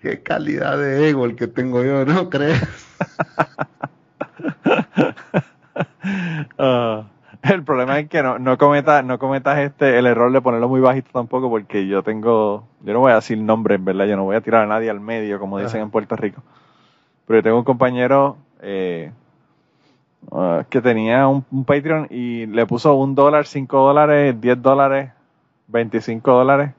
[0.00, 2.60] Qué calidad de ego el que tengo yo, ¿no crees?
[6.58, 7.04] Ah,
[7.42, 10.80] el problema es que no, no cometas, no cometas este, el error de ponerlo muy
[10.80, 14.06] bajito tampoco, porque yo tengo, yo no voy a decir nombres, ¿verdad?
[14.06, 15.84] Yo no voy a tirar a nadie al medio, como dicen Ajá.
[15.84, 16.42] en Puerto Rico.
[17.26, 19.10] Pero yo tengo un compañero eh,
[20.32, 25.10] ah, que tenía un, un Patreon y le puso un dólar, cinco dólares, diez dólares,
[25.66, 26.72] veinticinco dólares.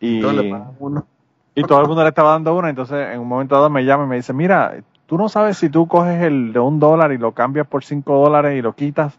[0.00, 1.06] Y, Entonces le uno.
[1.56, 4.04] Y todo el mundo le estaba dando una, entonces en un momento dado me llama
[4.04, 4.74] y me dice, mira,
[5.06, 8.18] tú no sabes si tú coges el de un dólar y lo cambias por cinco
[8.18, 9.18] dólares y lo quitas,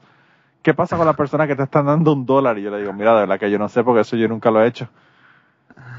[0.61, 2.59] ¿qué pasa con las personas que te están dando un dólar?
[2.59, 4.51] Y yo le digo, mira, de verdad que yo no sé porque eso yo nunca
[4.51, 4.87] lo he hecho.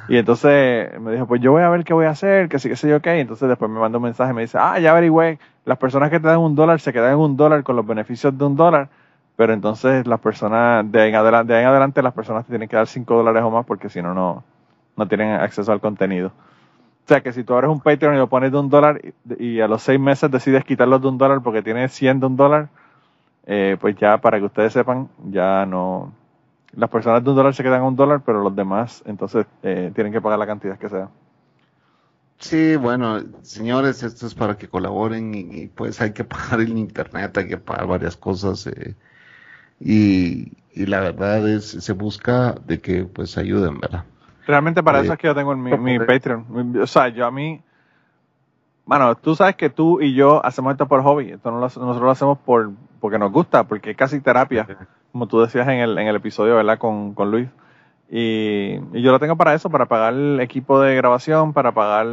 [0.09, 2.69] Y entonces me dijo, pues yo voy a ver qué voy a hacer, que sí,
[2.69, 3.19] que sé yo qué.
[3.19, 6.21] Entonces después me mandó un mensaje y me dice, ah, ya averigüé, las personas que
[6.21, 8.89] te dan un dólar se quedan en un dólar con los beneficios de un dólar,
[9.35, 12.51] pero entonces las personas, de ahí en adelante, de ahí en adelante las personas te
[12.51, 14.45] tienen que dar cinco dólares o más porque si no, no,
[14.99, 16.29] no tienen acceso al contenido.
[16.29, 19.01] O sea que si tú abres un Patreon y lo pones de un dólar
[19.39, 22.37] y, a los seis meses decides quitarlo de un dólar porque tienes 100 de un
[22.37, 22.69] dólar,
[23.47, 26.13] eh, pues ya para que ustedes sepan, ya no...
[26.77, 29.91] Las personas de un dólar se quedan a un dólar, pero los demás entonces eh,
[29.95, 31.09] tienen que pagar la cantidad que sea.
[32.41, 36.77] Sí, bueno, señores, esto es para que colaboren y, y, pues hay que pagar el
[36.77, 38.95] internet, hay que pagar varias cosas eh,
[39.81, 44.05] y, y la verdad es, se busca de que pues ayuden, ¿verdad?
[44.49, 45.99] Realmente para eso es que yo tengo mi, mi.
[45.99, 46.81] Patreon.
[46.83, 47.61] O sea, yo a mí,
[48.87, 51.33] bueno, tú sabes que tú y yo hacemos esto por hobby.
[51.33, 54.67] Esto no lo- nosotros lo hacemos por porque nos gusta, porque es casi terapia,
[55.13, 56.79] como tú decías en el, en el episodio, ¿verdad?
[56.79, 57.49] Con, con Luis.
[58.11, 62.07] Y, y yo lo tengo para eso, para pagar el equipo de grabación, para pagar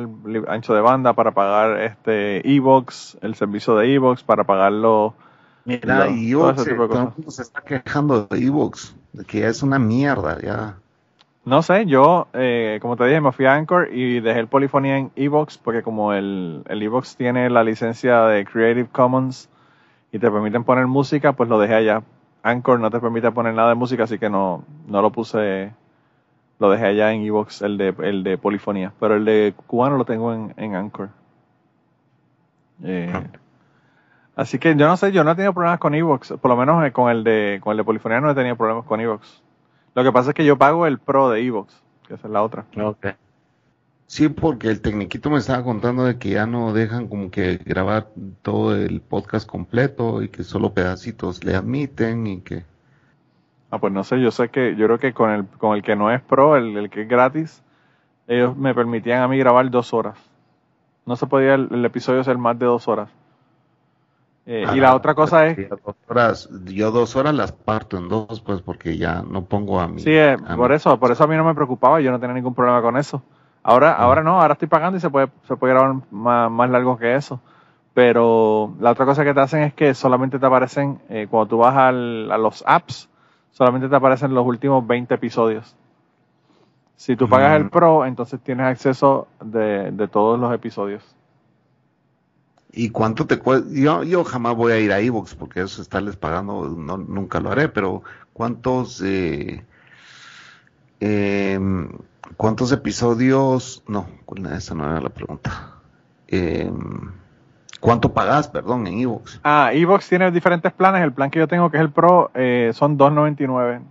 [0.49, 5.13] ancho de banda, para pagar este Evox, el servicio de Evox, para pagarlo.
[5.63, 10.75] Mira, Evox, de eh, se está quejando de Evox, de que es una mierda, ya.
[11.45, 14.97] No sé, yo, eh, como te dije, me fui a Anchor y dejé el polifonía
[14.97, 19.47] en Evox, porque como el, el Evox tiene la licencia de Creative Commons
[20.11, 22.01] y te permiten poner música, pues lo dejé allá.
[22.41, 25.71] Anchor no te permite poner nada de música, así que no, no lo puse,
[26.57, 28.91] lo dejé allá en Evox, el de, el de polifonía.
[28.99, 31.09] Pero el de cubano lo tengo en, en Anchor.
[32.83, 33.13] Eh,
[34.35, 36.83] así que yo no sé, yo no he tenido problemas con Evox, por lo menos
[36.83, 39.44] eh, con el de, con el de polifonía no he tenido problemas con Evox.
[39.95, 42.43] Lo que pasa es que yo pago el Pro de Evox, que esa es la
[42.43, 42.65] otra.
[44.07, 48.09] Sí, porque el tecniquito me estaba contando de que ya no dejan como que grabar
[48.41, 52.65] todo el podcast completo y que solo pedacitos le admiten y que...
[53.71, 55.95] Ah, pues no sé, yo sé que, yo creo que con el, con el que
[55.95, 57.63] no es Pro, el, el que es gratis,
[58.27, 60.17] ellos me permitían a mí grabar dos horas.
[61.05, 63.09] No se podía el, el episodio ser más de dos horas.
[64.47, 67.97] Eh, y la Ah, otra cosa es, yo dos horas, yo dos horas las parto
[67.97, 70.01] en dos, pues porque ya no pongo a mi...
[70.01, 72.35] sí, eh, a por eso, por eso a mí no me preocupaba, yo no tenía
[72.35, 73.21] ningún problema con eso.
[73.63, 76.97] Ahora, ahora no, ahora estoy pagando y se puede, se puede grabar más, más largo
[76.97, 77.39] que eso.
[77.95, 81.57] Pero la otra cosa que te hacen es que solamente te aparecen, eh, cuando tú
[81.57, 83.09] vas al- a los apps,
[83.51, 85.75] solamente te aparecen los últimos 20 episodios.
[86.97, 87.69] Si tú pagas el Mm.
[87.69, 91.03] Pro, entonces tienes acceso de, de todos los episodios.
[92.75, 93.69] ¿Y cuánto te cuesta?
[93.71, 97.51] Yo, yo jamás voy a ir a Evox porque eso estarles pagando, no, nunca lo
[97.51, 98.03] haré, pero
[98.33, 99.63] ¿cuántos, eh,
[100.99, 101.89] em,
[102.35, 103.81] cuántos episodios?
[103.87, 104.07] No,
[104.53, 105.71] esa no era la pregunta.
[106.27, 107.11] Em,
[107.79, 109.39] ¿Cuánto pagas, perdón, en Evox?
[109.43, 111.03] Ah, Evox tiene diferentes planes.
[111.03, 113.81] El plan que yo tengo, que es el Pro, eh, son 2.99.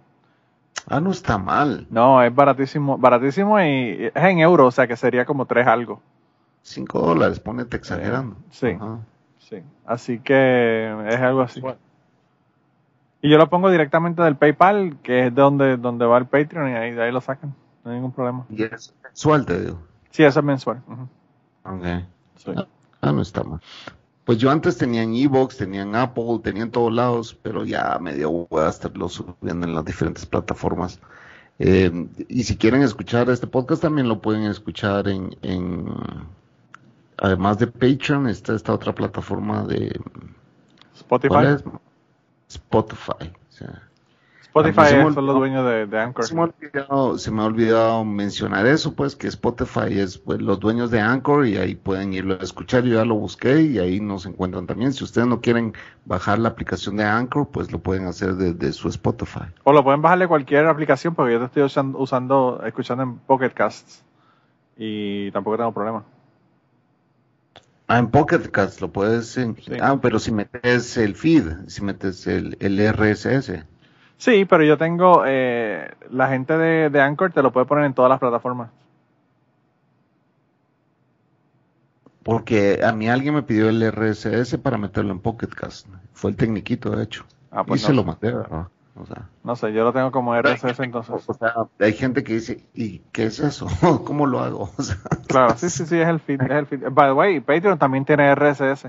[0.88, 1.86] Ah, no está mal.
[1.90, 6.02] No, es baratísimo, baratísimo y es en euros, o sea que sería como 3 algo.
[6.66, 8.36] Cinco dólares, ponete exagerando.
[8.50, 8.68] sí.
[8.68, 8.98] Ajá.
[9.38, 11.62] Sí, así que es algo así.
[13.20, 16.70] Y yo lo pongo directamente del PayPal, que es de donde, donde va el Patreon,
[16.70, 17.54] y ahí, de ahí lo sacan.
[17.84, 18.46] No hay ningún problema.
[18.48, 19.78] Y es mensual, te digo.
[20.10, 20.82] Sí, eso es mensual.
[20.88, 21.08] ujú,
[21.76, 21.84] Ok.
[22.36, 22.52] sí.
[23.02, 23.60] Ah, no está mal.
[24.24, 27.98] Pues yo antes tenía en Evox, tenía en Apple, tenía en todos lados, pero ya
[28.00, 30.98] me dio hueva estarlo subiendo en las diferentes plataformas.
[31.58, 35.84] Eh, y si quieren escuchar este podcast, también lo pueden escuchar en, en
[37.18, 40.00] además de Patreon, está esta otra plataforma de
[40.94, 41.28] Spotify.
[41.28, 41.64] ¿cuál es?
[42.48, 43.32] Spotify.
[43.48, 43.82] o sea,
[44.54, 46.24] Spotify son los dueños de, de Anchor.
[46.24, 50.40] se me, ha olvidado, se me ha olvidado mencionar eso, pues que Spotify es pues,
[50.40, 52.84] los dueños de Anchor y ahí pueden irlo a escuchar.
[52.84, 54.92] Yo ya lo busqué y ahí nos encuentran también.
[54.92, 55.74] Si ustedes no quieren
[56.04, 59.46] bajar la aplicación de Anchor, pues lo pueden hacer desde su Spotify.
[59.64, 63.50] O lo pueden bajarle cualquier aplicación, porque yo te estoy usando, usando escuchando en Pocket
[63.50, 64.04] Casts.
[64.76, 66.04] Y tampoco tengo problema.
[67.86, 69.36] Ah, en Pocket Cast lo puedes.
[69.36, 69.72] en- Sí.
[69.80, 73.64] Ah, pero si metes el feed, si metes el, el RSS.
[74.16, 75.24] Sí, pero yo tengo.
[75.26, 78.70] Eh, la gente de, de Anchor te lo puede poner en todas las plataformas.
[82.22, 85.86] Porque a mí alguien me pidió el RSS para meterlo en Pocket Cast.
[86.14, 87.26] Fue el tecniquito, de hecho.
[87.50, 88.68] Ah, pues y se no, lo mandé, ¿verdad?
[88.96, 89.28] O sea.
[89.42, 91.24] no sé, yo lo tengo como RSS entonces.
[91.28, 93.66] O sea, hay gente que dice, ¿y qué es eso?
[94.04, 94.70] ¿Cómo lo hago?
[94.78, 94.96] O sea,
[95.26, 96.40] Claro, sí, sí, sí, es el feed.
[96.42, 96.80] Es el feed.
[96.92, 98.86] By the way, Patreon también tiene RSS.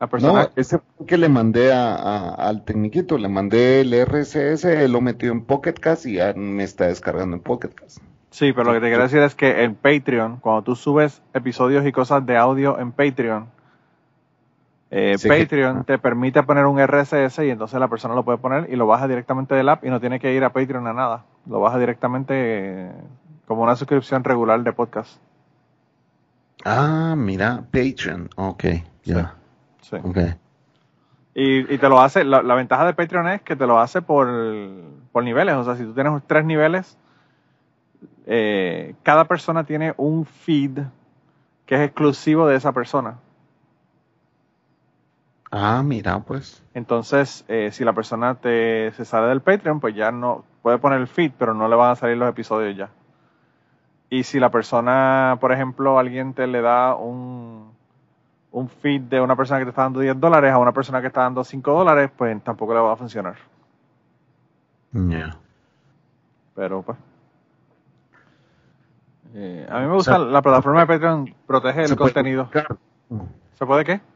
[0.00, 0.42] La persona.
[0.42, 5.30] no, ese que le mandé a, a- al tecniquito, le mandé el RSS, lo metió
[5.32, 7.98] en Pocket Cast y ya me está descargando en Pocket Cast.
[8.30, 11.86] Sí, pero lo que te quiero decir es que en Patreon, cuando tú subes episodios
[11.86, 13.46] y cosas de audio en Patreon,
[14.94, 18.36] eh, Sí que- Patreon te permite poner un RSS y entonces la persona lo puede
[18.38, 20.92] poner y lo baja directamente del app y no tiene que ir a Patreon a
[20.92, 21.24] nada.
[21.46, 22.92] Lo baja directamente eh,
[23.46, 25.18] como una suscripción regular de podcast.
[26.64, 28.64] Ah, mira, Patreon, ok,
[29.04, 29.34] ya,
[29.80, 29.96] Sí.
[29.96, 30.18] ok.
[31.34, 34.02] Y, y te lo hace, la, la ventaja de Patreon es que te lo hace
[34.02, 34.28] por,
[35.10, 35.54] por niveles.
[35.56, 36.98] O sea, si tú tienes tres niveles,
[38.26, 40.78] eh, cada persona tiene un feed
[41.66, 43.16] que es exclusivo de esa persona.
[45.54, 46.64] Ah, mira, pues.
[46.72, 50.98] Entonces, eh, si la persona te, se sale del Patreon, pues ya no puede poner
[50.98, 52.88] el feed, pero no le van a salir los episodios ya.
[54.08, 57.70] Y si la persona, por ejemplo, alguien te le da un,
[58.50, 61.08] un feed de una persona que te está dando 10 dólares a una persona que
[61.08, 63.36] está dando 5 dólares, pues tampoco le va a funcionar.
[64.92, 65.36] Ya.
[66.54, 66.96] Pero pues.
[69.34, 72.48] Eh, a mí me gusta la plataforma de Patreon, protege el puede contenido.
[73.58, 74.11] ¿Se puede qué?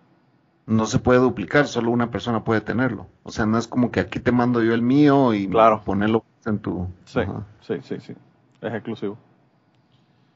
[0.66, 3.06] No se puede duplicar, solo una persona puede tenerlo.
[3.22, 5.82] O sea, no es como que aquí te mando yo el mío y Claro.
[5.84, 6.88] ponerlo en tu.
[7.04, 7.44] Sí, Ajá.
[7.60, 8.14] sí, sí, sí.
[8.60, 9.16] Es exclusivo.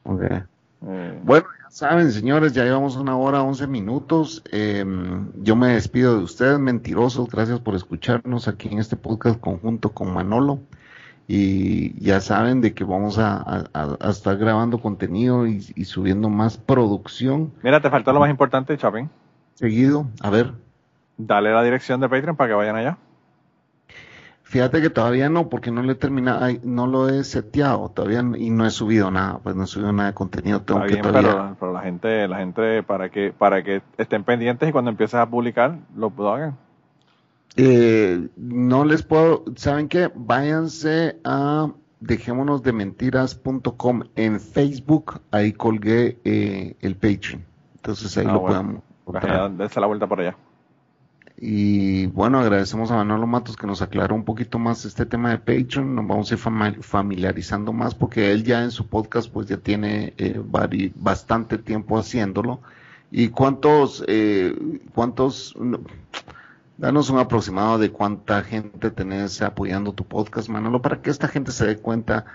[0.03, 0.21] Ok.
[0.23, 4.41] Eh, Bueno, ya saben, señores, ya llevamos una hora, once minutos.
[4.51, 4.85] Eh,
[5.35, 7.29] yo me despido de ustedes, mentirosos.
[7.29, 10.59] Gracias por escucharnos aquí en este podcast conjunto con Manolo.
[11.27, 15.85] Y ya saben de que vamos a, a- a- a estar grabando contenido y, y
[15.85, 19.09] subiendo más producción mira, te faltó lo más importante, Chapin.
[19.61, 20.07] Seguido.
[20.21, 20.53] A ver,
[21.17, 22.97] Dale la dirección de Patreon para que vayan allá.
[24.43, 28.65] fíjate que todavía no, porque no terminado, ay, no lo he seteado todavía y no
[28.65, 30.61] he subido nada, pues no he subido nada de contenido.
[30.63, 31.31] Tengo Está que bien, todavía.
[31.31, 35.15] pero, pero la gente, la gente para que, para que estén pendientes y cuando empieces
[35.15, 36.57] a publicar, lo, lo hagan.
[37.55, 40.09] Eh, no les puedo, ¿saben qué?
[40.15, 47.45] Váyanse a dejémonos de mentiras.com en Facebook, ahí colgué eh, el Patreon.
[47.75, 48.55] Entonces ahí Ah, lo bueno.
[48.59, 48.81] allá,
[49.57, 50.35] dense la vuelta por allá.
[51.43, 55.39] Y bueno, agradecemos a Manolo Matos que nos aclaró un poquito más este tema de
[55.39, 55.95] Patreon.
[55.95, 60.13] Nos vamos a ir familiarizando más porque él ya en su podcast pues ya tiene
[60.17, 60.39] eh,
[60.95, 62.61] bastante tiempo haciéndolo.
[63.09, 64.55] ¿Y cuántos, eh,
[64.93, 65.79] cuántos, no,
[66.77, 71.51] danos un aproximado de cuánta gente tenés apoyando tu podcast, Manolo, para que esta gente
[71.51, 72.25] se dé cuenta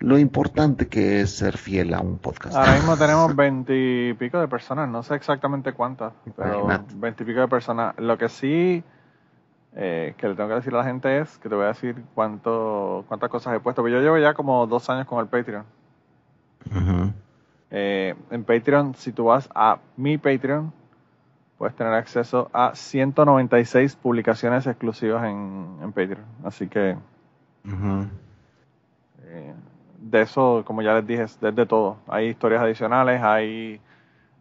[0.00, 2.56] lo importante que es ser fiel a un podcast.
[2.56, 7.94] Ahora mismo tenemos veintipico de personas, no sé exactamente cuántas, pero veintipico de personas.
[7.98, 8.84] Lo que sí
[9.80, 11.94] eh, que le tengo que decir a la gente es que te voy a decir
[12.14, 13.82] cuánto, cuántas cosas he puesto.
[13.82, 15.64] Pero yo llevo ya como dos años con el Patreon.
[17.70, 20.72] Eh, en Patreon, si tú vas a mi Patreon,
[21.58, 26.24] puedes tener acceso a 196 publicaciones exclusivas en, en Patreon.
[26.44, 26.96] Así que
[29.22, 29.54] eh,
[30.10, 31.96] de eso, como ya les dije, es de, todo.
[32.08, 33.80] Hay historias adicionales, hay,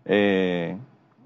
[0.06, 0.78] eh,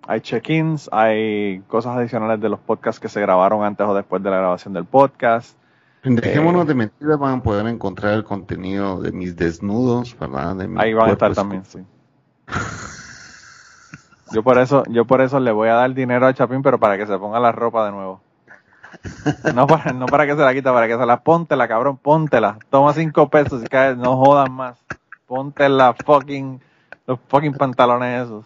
[0.08, 4.30] hay check-ins, hay cosas adicionales de los podcasts que se grabaron antes o después de
[4.30, 5.58] la grabación del podcast.
[6.04, 10.56] Dejémonos Eh, de mentiras van a poder encontrar el contenido de mis desnudos, ¿verdad?
[10.56, 11.80] De mi Ahí van a estar también, sí.
[14.34, 16.98] Yo por eso, yo por eso le voy a dar dinero a Chapín, pero para
[16.98, 18.22] que se ponga la ropa de nuevo.
[19.56, 22.58] No para, no para que se la quita, para que se la póntela, cabrón, póntela.
[22.70, 24.78] Toma cinco pesos y cae, no jodas más.
[25.26, 26.62] Ponte la fucking,
[27.08, 28.46] los fucking pantalones esos.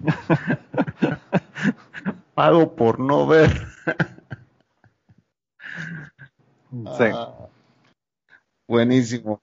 [2.34, 3.50] Pago por no ver.
[6.96, 7.04] Sí.
[7.12, 7.50] Ah,
[8.66, 9.42] buenísimo.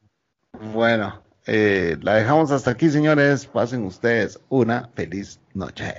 [0.74, 3.46] Bueno, eh, la dejamos hasta aquí, señores.
[3.46, 5.94] Pasen ustedes una feliz noche.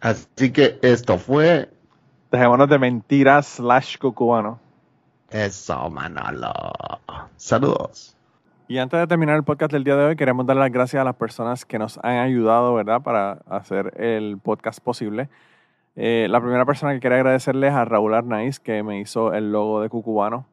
[0.00, 1.68] Así que esto fue
[2.30, 4.58] Dejémonos de mentiras slash cucubano.
[5.30, 6.52] eso, Manolo.
[7.36, 8.14] Saludos.
[8.66, 11.04] Y antes de terminar el podcast del día de hoy, queremos dar las gracias a
[11.04, 15.30] las personas que nos han ayudado, ¿verdad?, para hacer el podcast posible.
[15.96, 19.80] Eh, la primera persona que quería agradecerles a Raúl Arnaiz, que me hizo el logo
[19.80, 20.46] de Cucubano.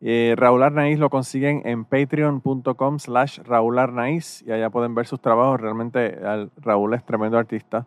[0.00, 5.20] Eh, Raúl Arnaiz lo consiguen en patreon.com slash Raúl Arnaiz y allá pueden ver sus
[5.20, 5.60] trabajos.
[5.60, 7.86] Realmente al- Raúl es tremendo artista.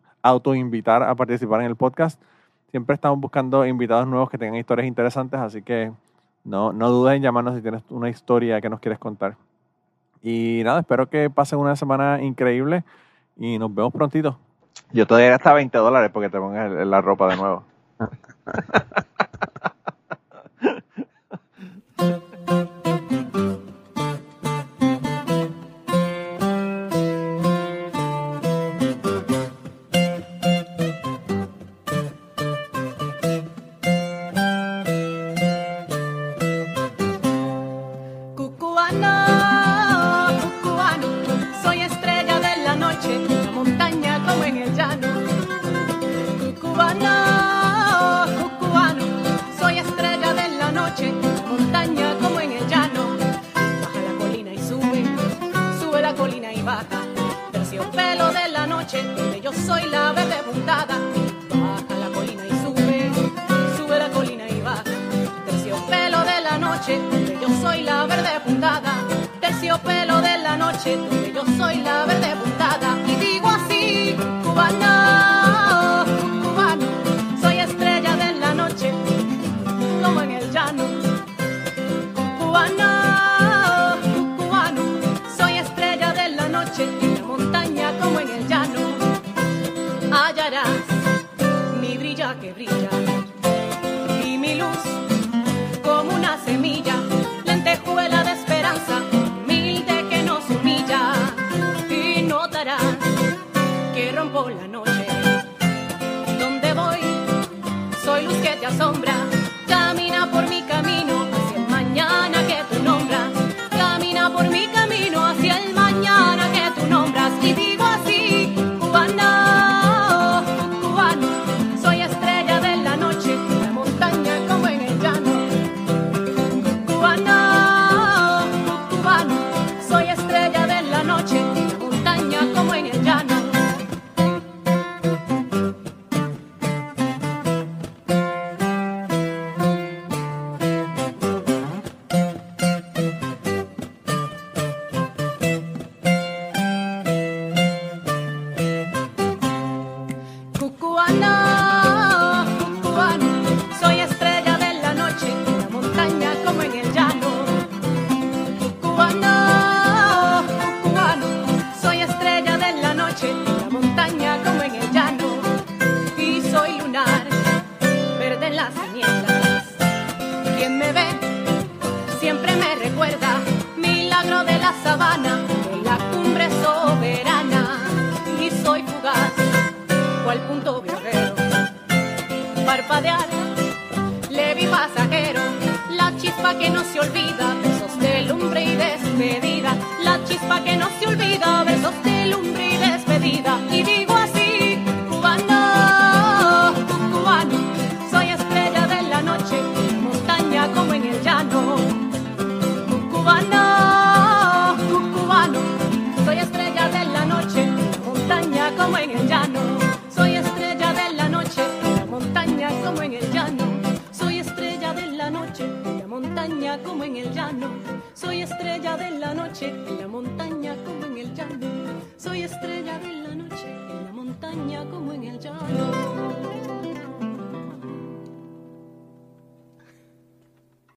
[0.21, 2.21] autoinvitar a participar en el podcast.
[2.69, 5.91] Siempre estamos buscando invitados nuevos que tengan historias interesantes, así que
[6.43, 9.35] no, no dudes en llamarnos si tienes una historia que nos quieres contar.
[10.23, 12.83] Y nada, espero que pasen una semana increíble
[13.37, 14.37] y nos vemos prontito.
[14.91, 17.63] Yo te daría hasta 20 dólares porque te pongas la ropa de nuevo.